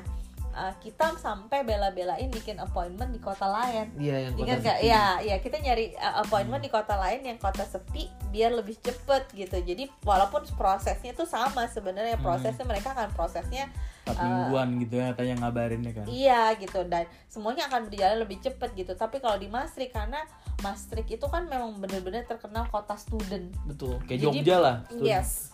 uh, 0.53 0.73
kita 0.77 1.17
sampai 1.17 1.61
bela-belain 1.61 2.29
bikin 2.29 2.57
appointment 2.57 3.09
di 3.09 3.19
kota 3.19 3.45
lain. 3.45 3.89
Iya 3.97 4.29
yang 4.29 4.33
Ingat 4.37 4.57
kota 4.57 4.65
gak? 4.65 4.77
sepi. 4.79 4.87
Ya, 4.87 5.05
ya 5.19 5.35
kita 5.37 5.57
nyari 5.59 5.85
uh, 5.93 6.21
appointment 6.21 6.61
di 6.61 6.69
kota 6.69 6.95
lain 6.95 7.21
yang 7.21 7.37
kota 7.37 7.61
sepi 7.61 8.07
biar 8.29 8.53
lebih 8.53 8.77
cepet 8.77 9.29
gitu. 9.33 9.57
Jadi 9.59 9.85
walaupun 10.01 10.41
prosesnya 10.53 11.13
tuh 11.13 11.25
sama 11.25 11.65
sebenarnya 11.67 12.15
Hmm. 12.15 12.25
prosesnya 12.25 12.63
mereka 12.63 12.91
akan 12.91 13.09
prosesnya 13.11 13.69
empat 14.03 14.17
uh, 14.17 14.25
mingguan 14.25 14.67
gitu 14.79 14.93
ya 14.97 15.05
katanya 15.11 15.35
ngabarinnya 15.39 15.91
kan 15.93 16.05
Iya 16.05 16.43
gitu 16.57 16.83
dan 16.85 17.07
semuanya 17.25 17.71
akan 17.71 17.87
berjalan 17.87 18.17
lebih 18.19 18.37
cepet 18.41 18.69
gitu. 18.75 18.91
Tapi 18.93 19.17
kalau 19.17 19.37
di 19.37 19.47
Maastricht 19.47 19.93
karena 19.93 20.19
Maastricht 20.59 21.07
itu 21.09 21.25
kan 21.25 21.45
memang 21.45 21.77
bener-bener 21.77 22.25
terkenal 22.25 22.67
kota 22.67 22.95
student. 22.95 23.53
Betul. 23.63 24.01
kayak 24.03 24.19
Jadi- 24.19 24.43
Jogja 24.43 24.57
lah 24.59 24.75
Tuh, 24.89 25.05
Yes. 25.05 25.52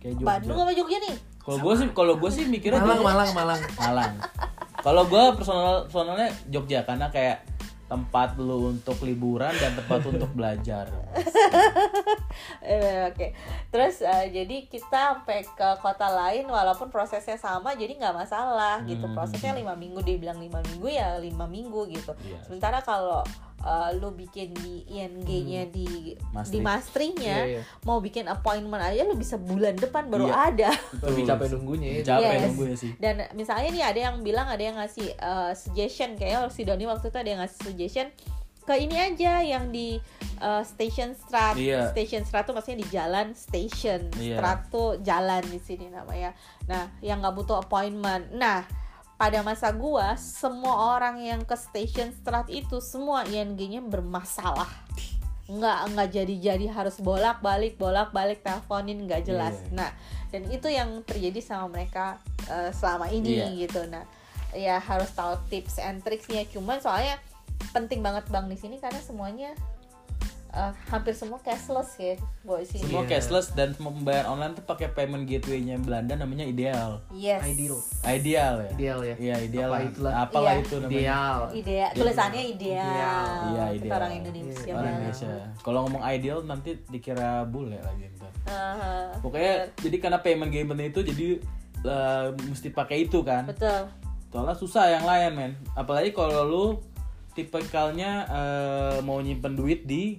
Kayak 0.00 0.14
Jogja 0.18 0.26
Bandung 0.26 0.58
apa 0.60 0.72
Jogja 0.74 0.98
nih? 1.02 1.16
kalau 1.40 1.58
gue 1.64 1.74
sih 1.80 1.88
kalau 1.96 2.14
gue 2.20 2.30
sih 2.30 2.44
mikirnya 2.46 2.80
Malang, 2.84 3.00
Jogja. 3.00 3.08
Malang, 3.10 3.30
Malang. 3.34 3.60
Malang. 3.80 4.12
Kalau 4.80 5.02
gue 5.08 5.24
personal 5.36 5.84
personalnya 5.88 6.30
Jogja 6.48 6.80
karena 6.88 7.12
kayak 7.12 7.44
tempat 7.90 8.38
lu 8.38 8.70
untuk 8.70 9.02
liburan 9.02 9.50
dan 9.58 9.74
tempat 9.74 10.00
untuk 10.06 10.30
belajar. 10.30 10.86
Eh, 12.62 13.10
Oke. 13.10 13.34
Terus 13.74 14.06
eh, 14.06 14.30
jadi 14.30 14.70
kita 14.70 15.18
sampai 15.18 15.42
ke 15.42 15.68
kota 15.82 16.06
lain 16.06 16.46
walaupun 16.46 16.86
prosesnya 16.86 17.34
sama 17.34 17.74
jadi 17.74 17.98
nggak 17.98 18.14
masalah 18.14 18.86
gitu. 18.86 19.10
Hmm. 19.10 19.18
Prosesnya 19.18 19.50
lima 19.58 19.74
minggu 19.74 19.98
dia 20.06 20.16
bilang 20.16 20.38
lima 20.38 20.62
minggu 20.62 20.86
ya 20.86 21.18
lima 21.18 21.50
minggu 21.50 21.90
gitu. 21.90 22.14
Iya. 22.22 22.38
Sementara 22.46 22.78
kalau 22.86 23.26
uh, 23.60 23.92
lu 23.92 24.10
bikin 24.10 24.52
di 24.52 24.82
ING-nya 24.86 25.68
di 25.68 26.16
Maastricht. 26.30 26.50
di 26.50 26.58
Maastrichtnya 26.60 27.36
Iya, 27.38 27.52
iya. 27.56 27.62
mau 27.82 27.98
bikin 27.98 28.26
appointment 28.26 28.80
aja 28.80 29.02
lu 29.02 29.14
bisa 29.14 29.36
bulan 29.36 29.74
depan 29.74 30.06
baru 30.06 30.26
Iya. 30.26 30.36
ada 30.48 30.70
Lebih 31.02 31.22
capek 31.24 31.46
nunggunya 31.52 31.88
ya. 31.90 32.00
Capek 32.10 32.28
Yes. 32.30 32.44
nunggunya 32.46 32.76
sih. 32.76 32.90
dan 32.96 33.14
misalnya 33.32 33.68
nih 33.70 33.84
ada 33.86 34.00
yang 34.02 34.16
bilang 34.20 34.46
ada 34.46 34.62
yang 34.62 34.76
ngasih 34.76 35.12
uh, 35.16 35.52
suggestion 35.52 36.14
kayak 36.14 36.48
si 36.48 36.62
Doni 36.62 36.84
waktu 36.84 37.06
itu 37.06 37.18
ada 37.18 37.28
yang 37.28 37.40
ngasih 37.40 37.58
suggestion 37.62 38.08
ke 38.60 38.76
ini 38.76 38.92
aja 38.94 39.40
yang 39.40 39.68
di 39.68 39.98
uh, 40.38 40.62
station 40.62 41.12
strat 41.12 41.56
Iya. 41.56 41.90
station 41.90 42.22
strat 42.22 42.44
tuh 42.44 42.52
maksudnya 42.52 42.80
di 42.80 42.88
jalan 42.88 43.32
station 43.32 44.12
Iya. 44.14 44.36
strat 44.36 44.60
tuh 44.68 45.00
jalan 45.00 45.42
di 45.42 45.58
sini 45.58 45.88
namanya 45.88 46.36
nah 46.64 46.86
yang 47.00 47.18
nggak 47.18 47.34
butuh 47.34 47.58
appointment 47.58 48.30
nah 48.30 48.62
pada 49.20 49.44
masa 49.44 49.68
gua 49.68 50.16
semua 50.16 50.96
orang 50.96 51.20
yang 51.20 51.44
ke 51.44 51.52
station 51.52 52.08
strat 52.16 52.48
itu 52.48 52.80
semua 52.80 53.28
ING-nya 53.28 53.84
bermasalah 53.84 54.72
nggak 55.50 55.78
nggak 55.92 56.08
jadi 56.14 56.34
jadi 56.40 56.66
harus 56.70 56.96
bolak 57.02 57.42
balik 57.42 57.74
bolak 57.76 58.14
balik 58.14 58.40
teleponin 58.40 59.02
nggak 59.04 59.26
jelas 59.26 59.58
Iya. 59.66 59.74
nah 59.76 59.90
dan 60.30 60.46
itu 60.46 60.70
yang 60.70 61.02
terjadi 61.02 61.42
sama 61.42 61.66
mereka 61.74 62.22
uh, 62.46 62.70
selama 62.70 63.10
ini 63.10 63.34
Iya. 63.42 63.46
gitu 63.66 63.82
nah 63.90 64.06
ya 64.54 64.78
harus 64.78 65.10
tahu 65.10 65.34
tips 65.50 65.82
and 65.82 66.00
tricksnya 66.06 66.46
cuman 66.48 66.78
soalnya 66.78 67.18
penting 67.74 67.98
banget 68.00 68.24
bank 68.30 68.46
di 68.48 68.56
sini 68.56 68.78
karena 68.78 69.02
semuanya 69.02 69.50
uh, 70.50 70.70
hampir 70.86 71.10
semua 71.10 71.38
cashless 71.38 71.94
ya 71.94 72.14
boy 72.40 72.60
sini 72.60 72.82
Semua 72.82 73.02
Iya. 73.02 73.10
cashless 73.12 73.50
dan 73.50 73.70
semua 73.70 73.90
pembayaran 73.92 74.28
online 74.28 74.52
tuh 74.52 74.64
pakai 74.64 74.90
payment 74.90 75.24
gateway-nya 75.24 75.78
Belanda 75.78 76.14
namanya 76.14 76.42
Ideal. 76.42 77.00
yes 77.10 77.40
Ideal. 77.42 77.78
Ideal 78.02 78.54
ya. 78.58 78.70
Ideal 78.72 79.00
ya. 79.00 79.14
Iya, 79.16 79.36
ideal. 79.40 79.66
Apa 79.66 79.74
lah. 79.74 79.82
itulah. 79.84 80.12
Apalah 80.20 80.52
Iya. 80.52 80.60
itu 80.60 80.74
namanya. 80.76 80.90
Ideal. 80.92 81.38
ideal 81.52 81.88
tulisannya 81.92 82.42
ideal, 82.48 82.84
Ideal. 82.84 83.26
Iya, 83.46 83.64
Kita 83.64 83.76
ideal. 83.76 83.96
orang 83.96 84.12
Indonesia 84.12 84.60
Iya, 84.60 84.74
Orang. 84.74 84.92
Indonesia. 84.92 85.30
Kalau 85.60 85.78
ngomong 85.84 86.02
ideal 86.06 86.38
nanti 86.42 86.70
dikira 86.86 87.30
bule 87.44 87.78
lagi 87.78 88.04
ntar. 88.12 88.32
Uh, 88.42 89.08
Pokoknya 89.20 89.54
jadi 89.76 89.96
karena 89.98 90.18
payment 90.18 90.50
gateway 90.50 90.86
itu 90.86 91.00
jadi 91.02 91.26
eh, 91.80 92.26
mesti 92.44 92.68
pakai 92.70 93.04
itu 93.04 93.20
kan. 93.20 93.46
betul 93.46 93.88
Soalnya 94.28 94.54
susah 94.54 94.84
yang 94.90 95.02
lain 95.02 95.30
men. 95.32 95.52
Apalagi 95.72 96.10
kalau 96.10 96.44
lu 96.44 96.64
tipikalnya 97.30 98.26
eh, 98.26 98.96
mau 99.00 99.18
nyimpen 99.18 99.54
duit 99.54 99.84
di 99.84 100.18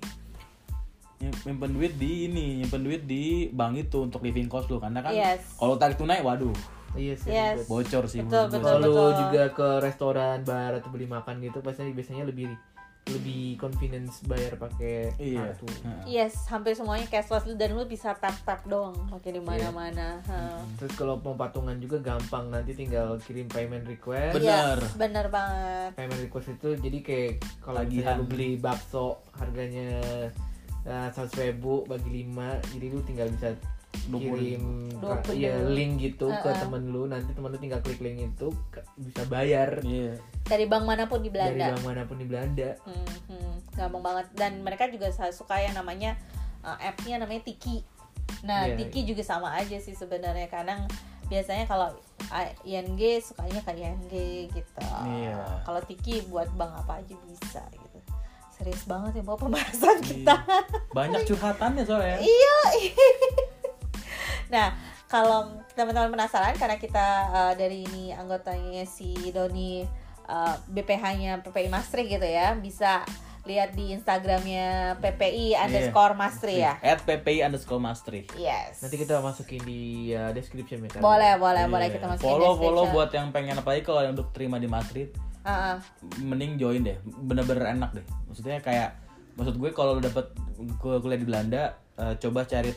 nyimpen 1.21 1.71
duit 1.71 1.93
di 1.95 2.25
ini, 2.25 2.45
nyimpen 2.60 2.81
duit 2.81 3.01
di 3.03 3.23
bank 3.49 3.77
itu 3.79 4.01
untuk 4.01 4.19
living 4.19 4.45
cost 4.45 4.67
lu 4.67 4.77
karena 4.77 4.99
kan 4.99 5.12
Yes. 5.12 5.41
kalau 5.55 5.75
tarik 5.75 5.95
tunai 5.95 6.19
waduh 6.19 6.53
Iya 6.91 7.15
sih. 7.15 7.29
Yes. 7.29 7.65
bocor 7.65 8.03
sih 8.03 8.19
Betul, 8.19 8.51
betul. 8.51 8.67
Kalau 8.67 8.84
lu 8.84 8.95
juga 9.17 9.43
ke 9.49 9.79
restoran, 9.79 10.41
bar 10.41 10.75
atau 10.75 10.89
beli 10.89 11.05
makan 11.05 11.39
gitu 11.39 11.60
pasti 11.60 11.88
biasanya 11.88 12.25
lebih 12.25 12.51
lebih 13.03 13.57
convenience 13.57 14.21
bayar 14.23 14.53
pakai 14.55 15.10
Iya. 15.17 15.55
kartu. 15.55 15.65
Yes 16.05 16.45
hampir 16.45 16.75
semuanya 16.75 17.07
cashless 17.07 17.49
dan 17.49 17.73
lu 17.73 17.84
bisa 17.84 18.13
tap 18.13 18.36
tap 18.41 18.62
doang 18.63 18.93
pakai 19.10 19.34
di 19.34 19.41
mana-mana 19.41 20.21
Ha. 20.21 20.62
Terus 20.77 20.93
kalau 20.93 21.17
mau 21.17 21.34
patungan 21.34 21.73
juga 21.77 21.97
gampang 21.97 22.49
nanti 22.49 22.75
tinggal 22.75 23.17
kirim 23.19 23.47
payment 23.47 23.84
request. 23.86 24.36
Bener. 24.36 24.77
Yes, 24.77 24.93
bener 24.93 25.25
banget 25.27 25.95
Payment 25.95 26.21
request 26.21 26.47
itu 26.51 26.69
jadi 26.77 26.97
kayak 27.01 27.31
kalau 27.60 27.79
misalnya 27.79 27.89
Tagihan. 28.05 28.15
lu 28.17 28.25
beli 28.27 28.49
bakso 28.57 29.05
harganya 29.34 29.89
seratus 30.82 31.34
ribu 31.36 31.86
bagi 31.86 32.24
lima, 32.24 32.58
jadi 32.70 32.86
lu 32.89 33.02
tinggal 33.02 33.30
bisa 33.30 33.54
20. 34.08 34.17
kirim 34.17 34.63
iya, 35.36 35.62
link 35.67 36.00
gitu 36.00 36.32
ke 36.32 36.48
Uh-uh. 36.48 36.58
temen 36.58 36.89
lu 36.89 37.06
nanti 37.06 37.36
temen 37.36 37.52
lu 37.52 37.60
tinggal 37.60 37.84
klik 37.84 38.00
link 38.00 38.24
itu 38.24 38.50
ke- 38.72 38.82
bisa 38.98 39.28
bayar 39.28 39.84
Iya. 39.84 40.15
dari 40.48 40.65
bank 40.65 40.88
mana 40.88 41.06
pun 41.06 41.20
di 41.20 41.28
dari 41.28 41.54
Belanda 41.54 41.76
bank 41.76 41.84
mana 41.86 42.02
pun 42.08 42.17
di 42.17 42.26
Belanda. 42.26 42.70
Hmm, 42.82 43.08
hmm, 43.28 43.54
gampang 43.76 44.02
banget 44.02 44.28
dan 44.34 44.63
mereka 44.63 44.88
juga 44.88 45.12
suka 45.12 45.60
yang 45.60 45.76
namanya 45.76 46.17
uh, 46.63 46.80
app-nya 46.80 47.20
namanya 47.20 47.46
Tiki. 47.46 47.84
Nah, 48.41 48.65
Iya. 48.65 48.80
Tiki 48.80 49.06
juga 49.06 49.22
sama 49.22 49.54
aja 49.54 49.78
sih 49.78 49.94
sebenarnya. 49.94 50.48
Kadang 50.48 50.88
biasanya 51.28 51.67
kalau 51.67 51.94
I- 52.32 52.56
ING 52.65 52.96
sukanya 53.20 53.60
ke 53.60 53.72
ING 53.76 54.08
gitu. 54.50 54.82
Iya. 54.82 55.62
Kalau 55.62 55.82
Tiki 55.84 56.26
buat 56.26 56.48
bank 56.56 56.74
apa 56.80 57.04
aja 57.04 57.15
bisa. 57.28 57.63
Serius 58.62 58.86
banget 58.86 59.12
ya 59.17 59.24
bawa 59.26 59.38
pembahasan 59.41 59.97
kita. 60.06 60.38
Banyak 60.93 61.26
curhatannya 61.26 61.82
soalnya. 61.82 62.21
iya. 62.21 62.58
nah, 64.54 64.67
kalau 65.10 65.50
teman-teman 65.74 66.13
penasaran 66.13 66.54
karena 66.62 66.78
kita 66.78 67.08
uh, 67.34 67.54
dari 67.58 67.82
ini 67.89 68.13
anggotanya 68.13 68.86
si 68.86 69.34
Doni 69.34 69.82
uh, 70.30 70.56
BPH-nya 70.69 71.41
PPI 71.41 71.74
Maastricht 71.74 72.21
gitu 72.21 72.28
ya, 72.30 72.54
bisa 72.54 73.02
lihat 73.50 73.74
di 73.74 73.89
Instagramnya 73.97 75.02
PPI 75.02 75.58
underscore 75.58 76.13
Maastricht 76.13 76.62
ya. 76.62 76.78
At 76.86 77.02
PPI 77.02 77.41
underscore 77.41 77.82
Maastricht. 77.82 78.30
Yes. 78.38 78.86
Nanti 78.86 79.02
kita 79.02 79.17
masukin 79.26 79.65
di 79.65 80.13
uh, 80.13 80.30
description 80.30 80.86
ya 80.86 80.89
kan. 80.93 81.02
boleh, 81.02 81.34
boleh, 81.41 81.65
Iya. 81.65 81.74
boleh 81.74 81.88
kita 81.89 82.06
masukin 82.06 82.30
follow 82.30 82.54
follow 82.62 82.86
buat 82.93 83.10
yang 83.10 83.34
pengen 83.34 83.58
apalagi 83.58 83.82
kalau 83.82 84.06
yang 84.06 84.13
untuk 84.13 84.30
terima 84.30 84.62
di 84.62 84.69
Maastricht 84.69 85.31
Ah, 85.41 85.73
ah. 85.73 85.77
mending 86.17 86.56
join 86.56 86.82
deh 86.82 86.95
bener-bener 87.01 87.73
enak 87.73 87.91
deh 87.91 88.06
maksudnya 88.25 88.60
kayak 88.60 88.93
maksud 89.34 89.56
gue 89.56 89.69
kalau 89.71 89.95
lu 89.95 90.01
dapet 90.01 90.30
kul- 90.77 90.99
kuliah 90.99 91.17
di 91.17 91.25
Belanda 91.25 91.63
eh, 91.95 92.13
coba 92.15 92.43
cari 92.43 92.69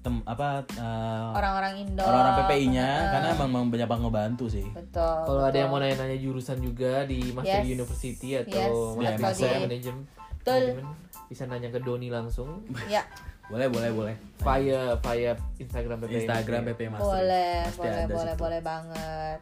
tem 0.00 0.22
apa 0.22 0.62
eh, 0.70 1.28
orang-orang 1.34 1.72
Indo. 1.78 2.00
orang-orang 2.00 2.34
PPI-nya 2.40 2.86
Ah, 2.86 3.06
karena 3.10 3.28
emang, 3.34 3.48
emang 3.50 3.64
banyak 3.68 3.84
banget 3.84 4.02
ngebantu 4.02 4.44
sih 4.48 4.66
betul. 4.70 5.18
Kalau 5.26 5.42
ada 5.42 5.56
yang 5.56 5.68
mau 5.68 5.76
nanya-nanya 5.76 6.16
jurusan 6.16 6.58
juga 6.58 7.02
di 7.04 7.20
Master 7.30 7.60
Yes. 7.60 7.74
University 7.74 8.28
atau 8.38 8.94
Yes, 8.96 9.18
Master 9.18 9.50
di- 9.50 9.98
Betul. 10.38 10.62
Management, 10.62 10.88
bisa 11.26 11.42
nanya 11.44 11.68
ke 11.68 11.82
Doni 11.82 12.06
langsung 12.06 12.62
ya, 12.86 13.02
boleh 13.46 13.66
boleh 13.66 13.90
boleh 13.90 14.14
via 14.38 14.94
via 14.94 15.32
Instagram 15.58 15.98
PPI. 16.00 16.22
Instagram 16.22 16.60
PPI 16.64 16.86
Maastricht 16.88 17.10
boleh, 17.10 17.58
Pasti 17.66 17.78
boleh, 17.82 18.04
boleh, 18.06 18.22
situ. 18.30 18.38
boleh 18.38 18.60
banget. 18.62 19.38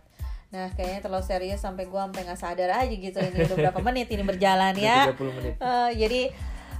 Nah, 0.54 0.70
kayaknya 0.70 1.02
terlalu 1.02 1.24
serius 1.26 1.58
sampai 1.58 1.84
gua 1.84 2.06
sampai 2.06 2.22
nggak 2.24 2.38
sadar 2.38 2.70
aja 2.72 2.94
gitu 2.94 3.18
ini 3.18 3.42
udah 3.42 3.56
berapa 3.58 3.80
menit 3.82 4.06
ini 4.08 4.22
berjalan 4.22 4.70
ya. 4.78 5.10
Udah 5.10 5.18
30 5.18 5.34
menit. 5.34 5.54
Eh, 5.58 5.90
jadi 5.98 6.20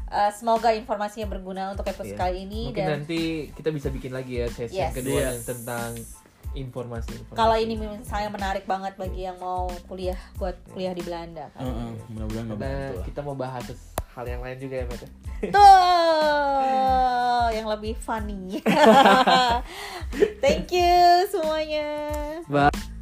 eh, 0.07 0.31
semoga 0.31 0.71
informasinya 0.71 1.27
berguna 1.27 1.63
untuk 1.69 1.83
episode 1.85 2.15
Iya. 2.15 2.23
kali 2.23 2.47
ini 2.47 2.71
Mungkin 2.71 2.79
dan 2.79 3.03
nanti 3.03 3.21
kita 3.51 3.75
bisa 3.75 3.91
bikin 3.91 4.15
lagi 4.15 4.39
ya 4.39 4.47
sesi 4.47 4.79
Yes. 4.79 4.81
yang 4.81 4.95
kedua 4.95 5.19
Yes. 5.19 5.27
yang 5.27 5.41
tentang 5.45 5.91
informasi. 6.55 7.11
informasi. 7.19 7.35
kalau 7.35 7.57
ini 7.59 7.75
misalnya 7.75 8.31
menarik 8.31 8.63
banget 8.63 8.95
bagi 8.95 9.27
yang 9.27 9.35
mau 9.37 9.67
kuliah 9.85 10.15
buat 10.39 10.55
kuliah 10.71 10.95
di 10.95 11.03
Belanda. 11.03 11.51
kan. 11.51 11.67
Heeh, 11.67 11.91
mudah-mudahan 12.15 12.47
karena 12.47 13.03
kita 13.03 13.21
mau 13.21 13.35
bahas 13.35 13.67
hal 14.15 14.23
yang 14.25 14.39
lain 14.39 14.63
juga 14.63 14.75
ya, 14.79 14.87
Met. 14.87 15.03
Tuh, 15.51 15.67
yang 17.51 17.67
lebih 17.67 17.99
funny. 17.99 18.63
Thank 20.41 20.71
you 20.71 20.95
semuanya. 21.27 21.91
Bye. 22.47 22.94